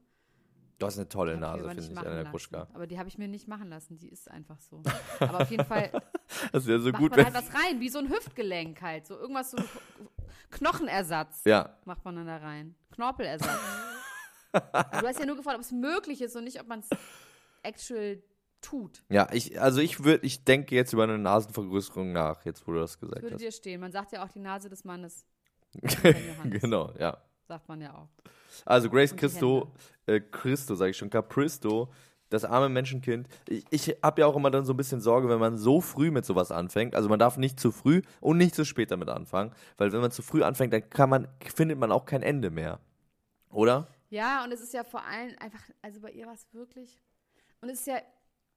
[0.80, 2.24] Du hast eine tolle ich Nase, finde ich, Anna.
[2.24, 2.66] Kruschka.
[2.72, 3.98] Aber die habe ich mir nicht machen lassen.
[3.98, 4.82] Die ist einfach so.
[5.20, 5.92] Aber auf jeden Fall
[6.52, 9.06] Das wäre so macht gut, man halt was rein, wie so ein Hüftgelenk halt.
[9.06, 9.58] So irgendwas, so
[10.50, 12.74] Knochenersatz ja, macht man dann da rein.
[12.92, 13.58] Knorpelersatz.
[14.52, 16.88] Aber du hast ja nur gefragt, ob es möglich ist und nicht, ob man es
[17.62, 18.22] actual
[18.60, 19.02] tut.
[19.08, 22.80] ja, ich, also ich würde, ich denke jetzt über eine Nasenvergrößerung nach, jetzt wo du
[22.80, 23.42] das gesagt würde hast.
[23.42, 23.80] dir stehen.
[23.80, 25.26] Man sagt ja auch die Nase des Mannes.
[26.44, 27.16] Genau, ja.
[27.46, 28.08] Sagt man ja auch.
[28.64, 29.70] Also Grace Christo,
[30.06, 31.90] äh, Christo sage ich schon, Capristo,
[32.30, 33.28] das arme Menschenkind.
[33.48, 36.10] Ich, ich habe ja auch immer dann so ein bisschen Sorge, wenn man so früh
[36.10, 36.94] mit sowas anfängt.
[36.94, 40.10] Also man darf nicht zu früh und nicht zu spät damit anfangen, weil wenn man
[40.10, 42.80] zu früh anfängt, dann kann man, findet man auch kein Ende mehr.
[43.50, 43.88] Oder?
[44.08, 47.00] Ja, und es ist ja vor allem einfach, also bei ihr war es wirklich.
[47.60, 47.98] Und es ist ja,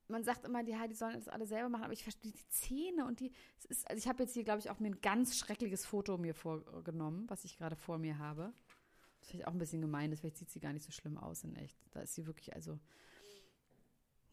[0.08, 3.06] man sagt immer, die, die sollen das alle selber machen, aber ich verstehe die Zähne
[3.06, 3.32] und die.
[3.58, 6.18] Es ist, also ich habe jetzt hier, glaube ich, auch mir ein ganz schreckliches Foto
[6.18, 8.54] mir vorgenommen, was ich gerade vor mir habe.
[9.24, 11.18] Das ist vielleicht auch ein bisschen gemein, ist, vielleicht sieht sie gar nicht so schlimm
[11.18, 11.78] aus in echt.
[11.92, 12.78] Da ist sie wirklich, also.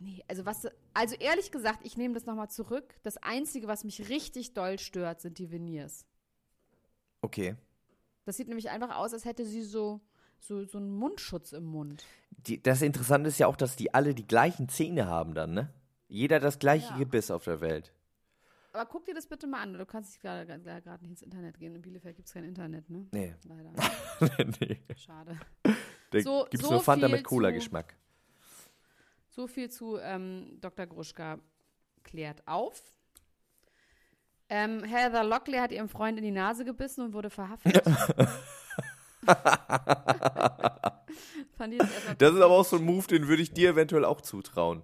[0.00, 2.96] Nee, also was, also ehrlich gesagt, ich nehme das nochmal zurück.
[3.04, 6.06] Das Einzige, was mich richtig doll stört, sind die Veneers.
[7.20, 7.54] Okay.
[8.24, 10.00] Das sieht nämlich einfach aus, als hätte sie so,
[10.40, 12.04] so, so einen Mundschutz im Mund.
[12.30, 15.72] Die, das Interessante ist ja auch, dass die alle die gleichen Zähne haben dann, ne?
[16.08, 16.98] Jeder das gleiche Ja.
[16.98, 17.92] Gebiss auf der Welt.
[18.72, 19.72] Aber guck dir das bitte mal an.
[19.74, 21.74] Du kannst nicht gerade gerade nicht ins Internet gehen.
[21.74, 23.06] In Bielefeld gibt es kein Internet, ne?
[23.12, 23.34] Nee.
[23.44, 23.72] Leider.
[24.60, 24.80] nee.
[24.96, 25.38] Schade.
[26.12, 27.94] Da So- gibt's so nur Fanta viel mit Cola-Geschmack.
[29.28, 30.86] So viel zu ähm, Dr.
[30.86, 31.38] Gruschka
[32.02, 32.82] klärt auf.
[34.48, 37.80] Ähm, Heather Lockley hat ihrem Freund in die Nase gebissen und wurde verhaftet.
[42.18, 44.82] Das ist aber auch so ein Move, den würde ich dir eventuell auch zutrauen.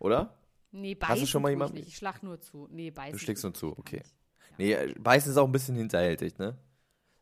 [0.00, 0.34] Oder?
[0.70, 1.88] Nee, beißen schon mal tue ich jemanden- nicht.
[1.88, 2.68] Ich schlag nur zu.
[2.70, 3.12] Nee, beißen.
[3.12, 3.96] Du schlägst nur zu, okay.
[3.98, 4.14] nicht.
[4.58, 6.58] Nee, äh, beißen ist auch ein bisschen hinterhältig, ne?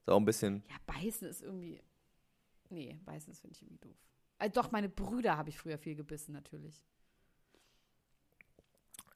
[0.00, 0.62] Ist auch ein bisschen.
[0.68, 1.80] Ja, beißen ist irgendwie.
[2.70, 3.96] Nee, beißen ist, finde ich irgendwie doof.
[4.38, 6.84] Also doch, meine Brüder habe ich früher viel gebissen, natürlich.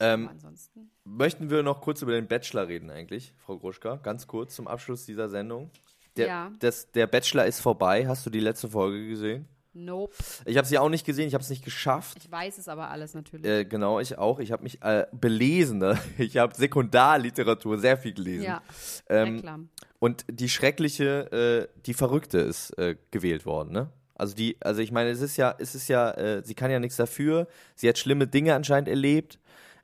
[0.02, 0.90] Ähm, Aber ansonsten.
[1.04, 3.96] möchten wir noch kurz über den Bachelor reden, eigentlich, Frau Gruschka?
[3.96, 5.70] Ganz kurz zum Abschluss dieser Sendung.
[6.16, 6.52] Der, Ja.
[6.58, 8.06] das, der Bachelor ist vorbei.
[8.08, 9.46] Hast du die letzte Folge gesehen?
[9.72, 10.14] Nope.
[10.46, 12.18] Ich habe sie auch nicht gesehen, ich habe es nicht geschafft.
[12.18, 13.46] Ich weiß es aber alles natürlich.
[13.46, 14.40] Äh, genau, ich auch.
[14.40, 15.78] Ich habe mich äh, belesen.
[15.78, 15.98] Ne?
[16.18, 18.44] Ich habe Sekundarliteratur sehr viel gelesen.
[18.44, 18.62] ja,
[19.08, 19.68] ähm.
[19.98, 23.90] Und die schreckliche, äh, die Verrückte ist äh, gewählt worden, ne?
[24.14, 26.78] Also die, also ich meine, es ist ja, es ist ja, äh, sie kann ja
[26.78, 27.46] nichts dafür.
[27.74, 29.38] Sie hat schlimme Dinge anscheinend erlebt.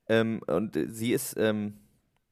[0.08, 1.78] Ähm, und sie ist, ähm,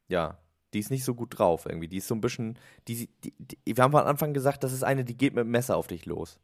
[0.08, 0.38] ja,
[0.74, 1.88] die ist nicht so gut drauf irgendwie.
[1.88, 4.82] Die ist so ein bisschen, die, die, die wir haben von Anfang gesagt, das ist
[4.82, 6.38] eine, die geht mit dem Messer auf dich los.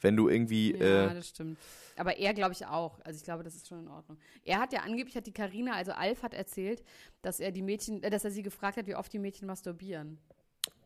[0.00, 1.58] Wenn du irgendwie, Ja, äh, das stimmt.
[1.96, 3.00] Aber er, glaube ich, auch.
[3.04, 4.18] Also ich glaube, das ist schon in Ordnung.
[4.44, 6.82] Er hat ja angeblich, hat die Karina, also Alf hat erzählt,
[7.22, 10.18] dass er die Mädchen, äh, dass er sie gefragt hat, wie oft die Mädchen masturbieren.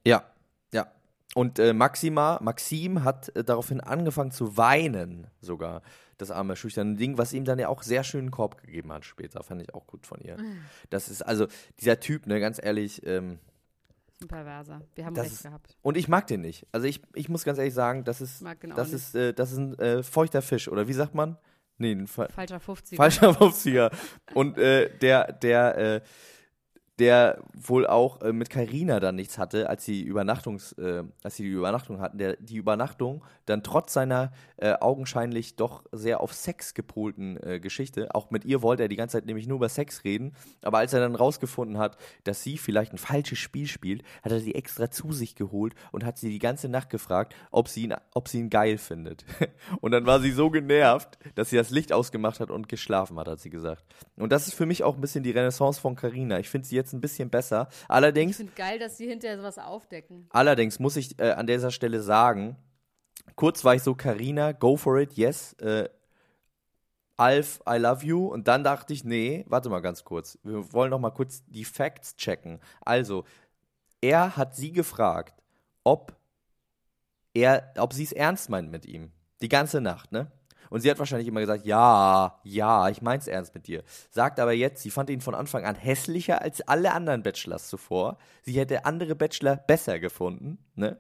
[0.07, 0.25] Ja,
[0.73, 0.91] ja.
[1.35, 5.83] Und äh, Maxima, Maxim hat äh, daraufhin angefangen zu weinen, sogar.
[6.19, 9.43] Das arme, schüchterne Ding, was ihm dann ja auch sehr schönen Korb gegeben hat später.
[9.43, 10.37] Fand ich auch gut von ihr.
[10.91, 11.47] Das ist also
[11.81, 13.39] dieser Typ, ne, ganz ehrlich, ähm,
[14.23, 14.83] Ein Perverser.
[14.95, 15.77] Wir haben Das recht ist- gehabt.
[15.81, 16.67] Und ich mag den nicht.
[16.73, 18.45] Also ich, ich muss ganz ehrlich sagen, das ist,
[18.77, 20.69] das ist, äh, das ist ein äh, feuchter Fisch.
[20.69, 21.39] Oder wie sagt man?
[21.79, 22.99] Nee, ein Fa Falscher 50.
[22.99, 23.91] falscher 50er.
[24.35, 26.01] Und äh, der, der, äh,
[27.01, 31.45] der wohl auch äh, mit Carina dann nichts hatte, als sie Übernachtungs, äh, als sie
[31.45, 36.75] die Übernachtung hatten, der die Übernachtung dann trotz seiner äh, augenscheinlich doch sehr auf Sex
[36.75, 40.05] gepolten äh, Geschichte, auch mit ihr wollte er die ganze Zeit nämlich nur über Sex
[40.05, 44.33] reden, aber als er dann rausgefunden hat, dass sie vielleicht ein falsches Spiel spielt, hat
[44.33, 47.85] er sie extra zu sich geholt und hat sie die ganze Nacht gefragt, ob sie
[47.85, 49.25] ihn, ob sie ihn geil findet.
[49.81, 53.29] Und dann war sie so genervt, dass sie das Licht ausgemacht hat und geschlafen hat,
[53.29, 53.85] hat sie gesagt.
[54.17, 56.39] Und das ist für mich auch ein bisschen die Renaissance von Carina.
[56.39, 57.69] Ich finde sie jetzt ein bisschen besser.
[57.71, 60.27] Ich Allerdings, finde geil, dass sie hinterher sowas aufdecken.
[60.31, 62.57] allerdings muss ich äh, an dieser Stelle sagen,
[63.37, 65.53] kurz war ich so, Carina, go for it, yes.
[65.55, 65.89] Äh,
[67.17, 68.27] Alf, I love you.
[68.29, 70.39] Und dann dachte ich, nee, warte mal ganz kurz.
[70.43, 72.61] Wir wollen noch mal kurz die Facts checken.
[72.81, 73.25] Also,
[74.01, 75.43] er hat sie gefragt,
[75.85, 76.17] ob
[77.35, 79.13] er, ob sie es ernst meint mit ihm.
[79.43, 80.33] Die ganze Nacht, ne?
[80.71, 83.83] Und sie hat wahrscheinlich immer gesagt, ja, ja, ich mein's ernst mit dir.
[84.11, 88.17] Sagt aber jetzt, sie fand ihn von Anfang an hässlicher als alle anderen Bachelors zuvor.
[88.43, 90.99] Sie hätte andere Bachelor besser gefunden, ne?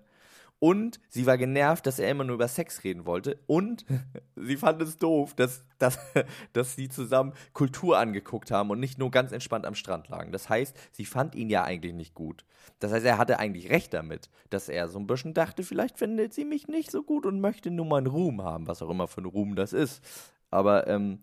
[0.60, 3.40] Und sie war genervt, dass er immer nur über Sex reden wollte.
[3.46, 3.86] Und
[4.36, 5.98] sie fand es doof, dass, dass,
[6.52, 10.32] dass sie zusammen Kultur angeguckt haben und nicht nur ganz entspannt am Strand lagen.
[10.32, 12.44] Das heißt, sie fand ihn ja eigentlich nicht gut.
[12.78, 16.34] Das heißt, er hatte eigentlich recht damit, dass er so ein bisschen dachte, vielleicht findet
[16.34, 19.22] sie mich nicht so gut und möchte nur meinen Ruhm haben, was auch immer für
[19.22, 20.04] ein Ruhm das ist.
[20.50, 21.22] Aber, ähm,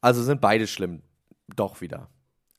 [0.00, 1.02] also sind beide schlimm.
[1.54, 2.08] Doch wieder.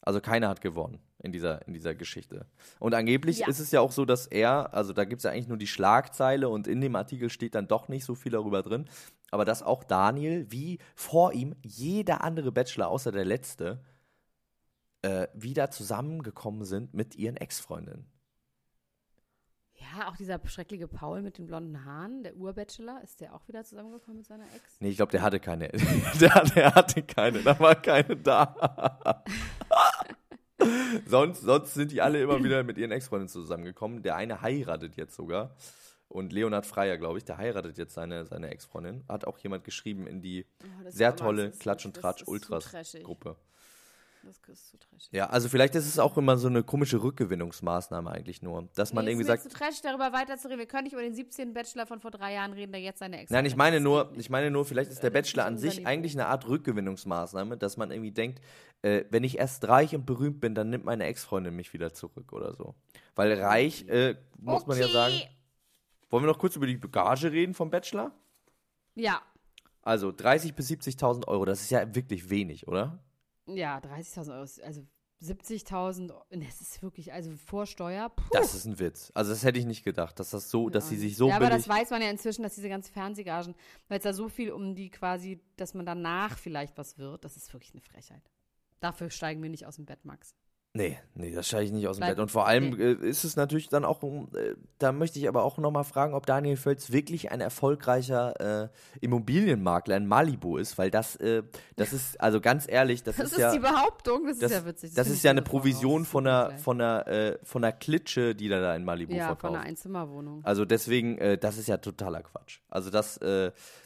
[0.01, 2.45] Also keiner hat gewonnen in dieser, in dieser Geschichte.
[2.79, 3.47] Und angeblich Ja.
[3.47, 5.67] ist es ja auch so, dass er, also da gibt es ja eigentlich nur die
[5.67, 8.85] Schlagzeile und in dem Artikel steht dann doch nicht so viel darüber drin,
[9.31, 13.83] aber dass auch Daniel, wie vor ihm jeder andere Bachelor außer der letzte,
[15.01, 18.05] äh, wieder zusammengekommen sind mit ihren Ex-Freundinnen.
[19.75, 23.63] Ja, auch dieser schreckliche Paul mit den blonden Haaren, der Urbachelor, ist der auch wieder
[23.63, 24.75] zusammengekommen mit seiner Ex?
[24.81, 25.69] Nee, ich glaube, der hatte keine.
[26.19, 29.23] der, der hatte keine, da war keine da.
[31.05, 34.01] sonst, sonst sind die alle immer wieder mit ihren Ex-Freundinnen zusammengekommen.
[34.03, 35.55] Der eine heiratet jetzt sogar.
[36.07, 39.03] Und Leonhard Freier, glaube ich, der heiratet jetzt seine, seine Ex-Freundin.
[39.07, 42.73] Hat auch jemand geschrieben in die Oh, sehr tolle Klatsch und das
[44.29, 45.09] Ist zu trashig.
[45.11, 49.05] Ja, also vielleicht ist es auch immer so eine komische Rückgewinnungsmaßnahme eigentlich nur, dass man
[49.05, 50.59] nee, irgendwie ist mir sagt, zu trashig, darüber weiterzureden.
[50.59, 51.53] Wir können nicht über den 17.
[51.53, 54.29] Bachelor von vor drei Jahren reden, der jetzt seine Ex Nein, ich meine nur, ich
[54.29, 58.11] meine nur, vielleicht ist der Bachelor an sich eigentlich eine Art Rückgewinnungsmaßnahme, dass man irgendwie
[58.11, 58.39] denkt,
[58.81, 62.31] äh, wenn ich erst reich und berühmt bin, dann nimmt meine Ex-Freundin mich wieder zurück
[62.31, 62.75] oder so.
[63.15, 64.93] Weil reich, äh, muss man ja Okay.
[64.93, 65.15] sagen.
[66.11, 68.11] Wollen wir noch kurz über die Gage reden vom Bachelor?
[68.95, 69.21] Ja,
[69.81, 72.99] Also 30.000 bis 70.000 Euro, das ist ja wirklich wenig, oder?
[73.57, 74.85] Ja, 30.000 Euro, also
[75.21, 78.23] 70.000, Euro, das ist wirklich, also vor Steuer, puh.
[78.31, 79.11] Das ist ein Witz.
[79.13, 81.49] Also das hätte ich nicht gedacht, dass das so, dass sie sich so ja, aber
[81.49, 83.55] das weiß man ja inzwischen, dass diese ganzen Fernsehgagen,
[83.89, 87.35] weil es da so viel um die quasi, dass man danach vielleicht was wird, das
[87.35, 88.31] ist wirklich eine Frechheit.
[88.79, 90.35] Dafür steigen wir nicht aus dem Bett, Max.
[90.71, 92.19] Nee, nee, das steige ich nicht aus dem Bleib- Bett.
[92.19, 92.83] Und vor allem nee.
[92.83, 96.27] äh, ist es natürlich dann auch, äh, da möchte ich aber auch nochmal fragen, ob
[96.27, 98.69] Daniel Völz wirklich ein erfolgreicher äh,
[99.01, 101.41] Immobilienmakler in Malibu ist, weil das, äh,
[101.75, 103.51] das ist, also ganz ehrlich, das, Das ist, ist ja.
[103.51, 104.93] die Behauptung, das, das, ist ja witzig.
[104.93, 105.41] das finde ist ja eine.
[105.41, 109.29] Provision von einer, von einer, äh, von einer Klitsche, die er da in Malibu Ja,
[109.29, 109.55] von verkauft.
[109.55, 110.45] einer Einzimmerwohnung.
[110.45, 112.59] Also deswegen, das ist ja totaler Quatsch.
[112.69, 113.19] Also das,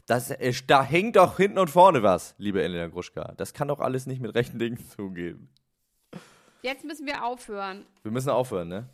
[0.06, 0.34] das,
[0.66, 3.32] da hängt doch hinten und vorne was, liebe Elena Gruschka.
[3.38, 5.48] Das kann doch alles nicht mit rechten Dingen zugehen.
[6.64, 7.84] Jetzt müssen wir aufhören.
[8.02, 8.88] Wir müssen aufhören, ne?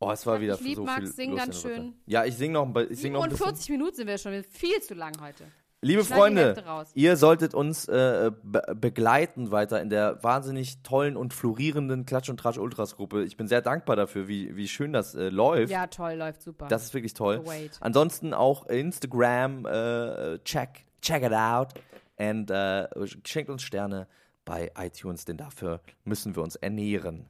[0.00, 1.94] Oh, es war Hab wieder lieb, so Max, viel sing los ganz schön.
[2.04, 3.46] Ja, ich sing noch, ich sing noch ein bisschen.
[3.46, 5.44] 47 Minuten sind wir schon, viel zu lang heute.
[5.82, 6.56] Liebe Freunde,
[6.94, 12.38] ihr solltet uns äh, be begleiten weiter in der wahnsinnig tollen und florierenden Klatsch und
[12.40, 13.22] Tratsch Ultras Gruppe.
[13.22, 15.70] Ich bin sehr dankbar dafür, wie, wie schön das äh, läuft.
[15.70, 16.66] Ja, toll, läuft super.
[16.66, 17.46] Das ist wirklich toll.
[17.46, 17.78] Wait.
[17.80, 21.68] Ansonsten auch Instagram, äh, check, check it out.
[22.16, 22.88] Und äh,
[23.24, 24.08] schenkt uns Sterne
[24.44, 27.28] bei iTunes, denn dafür müssen wir uns ernähren.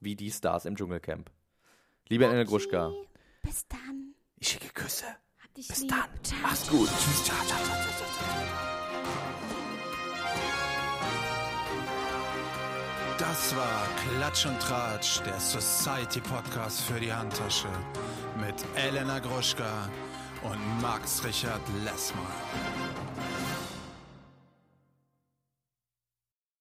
[0.00, 1.30] Wie die Stars im Dschungelcamp.
[2.08, 2.92] Liebe Elena Gruschka,
[3.42, 4.14] Bis dann.
[4.36, 5.06] ich schicke Küsse.
[5.42, 5.90] Hab dich Bis lieb.
[5.90, 6.22] dann.
[6.22, 6.38] Ciao.
[6.42, 6.88] Mach's gut.
[6.88, 7.24] Tschüss.
[7.24, 8.34] Ciao, ciao, ciao, ciao, ciao.
[13.18, 13.86] Das war
[14.16, 17.68] Klatsch und Tratsch, der Society Podcast für die Handtasche
[18.36, 19.88] mit Elena Gruschka
[20.42, 22.26] und Max Richard Lessmann.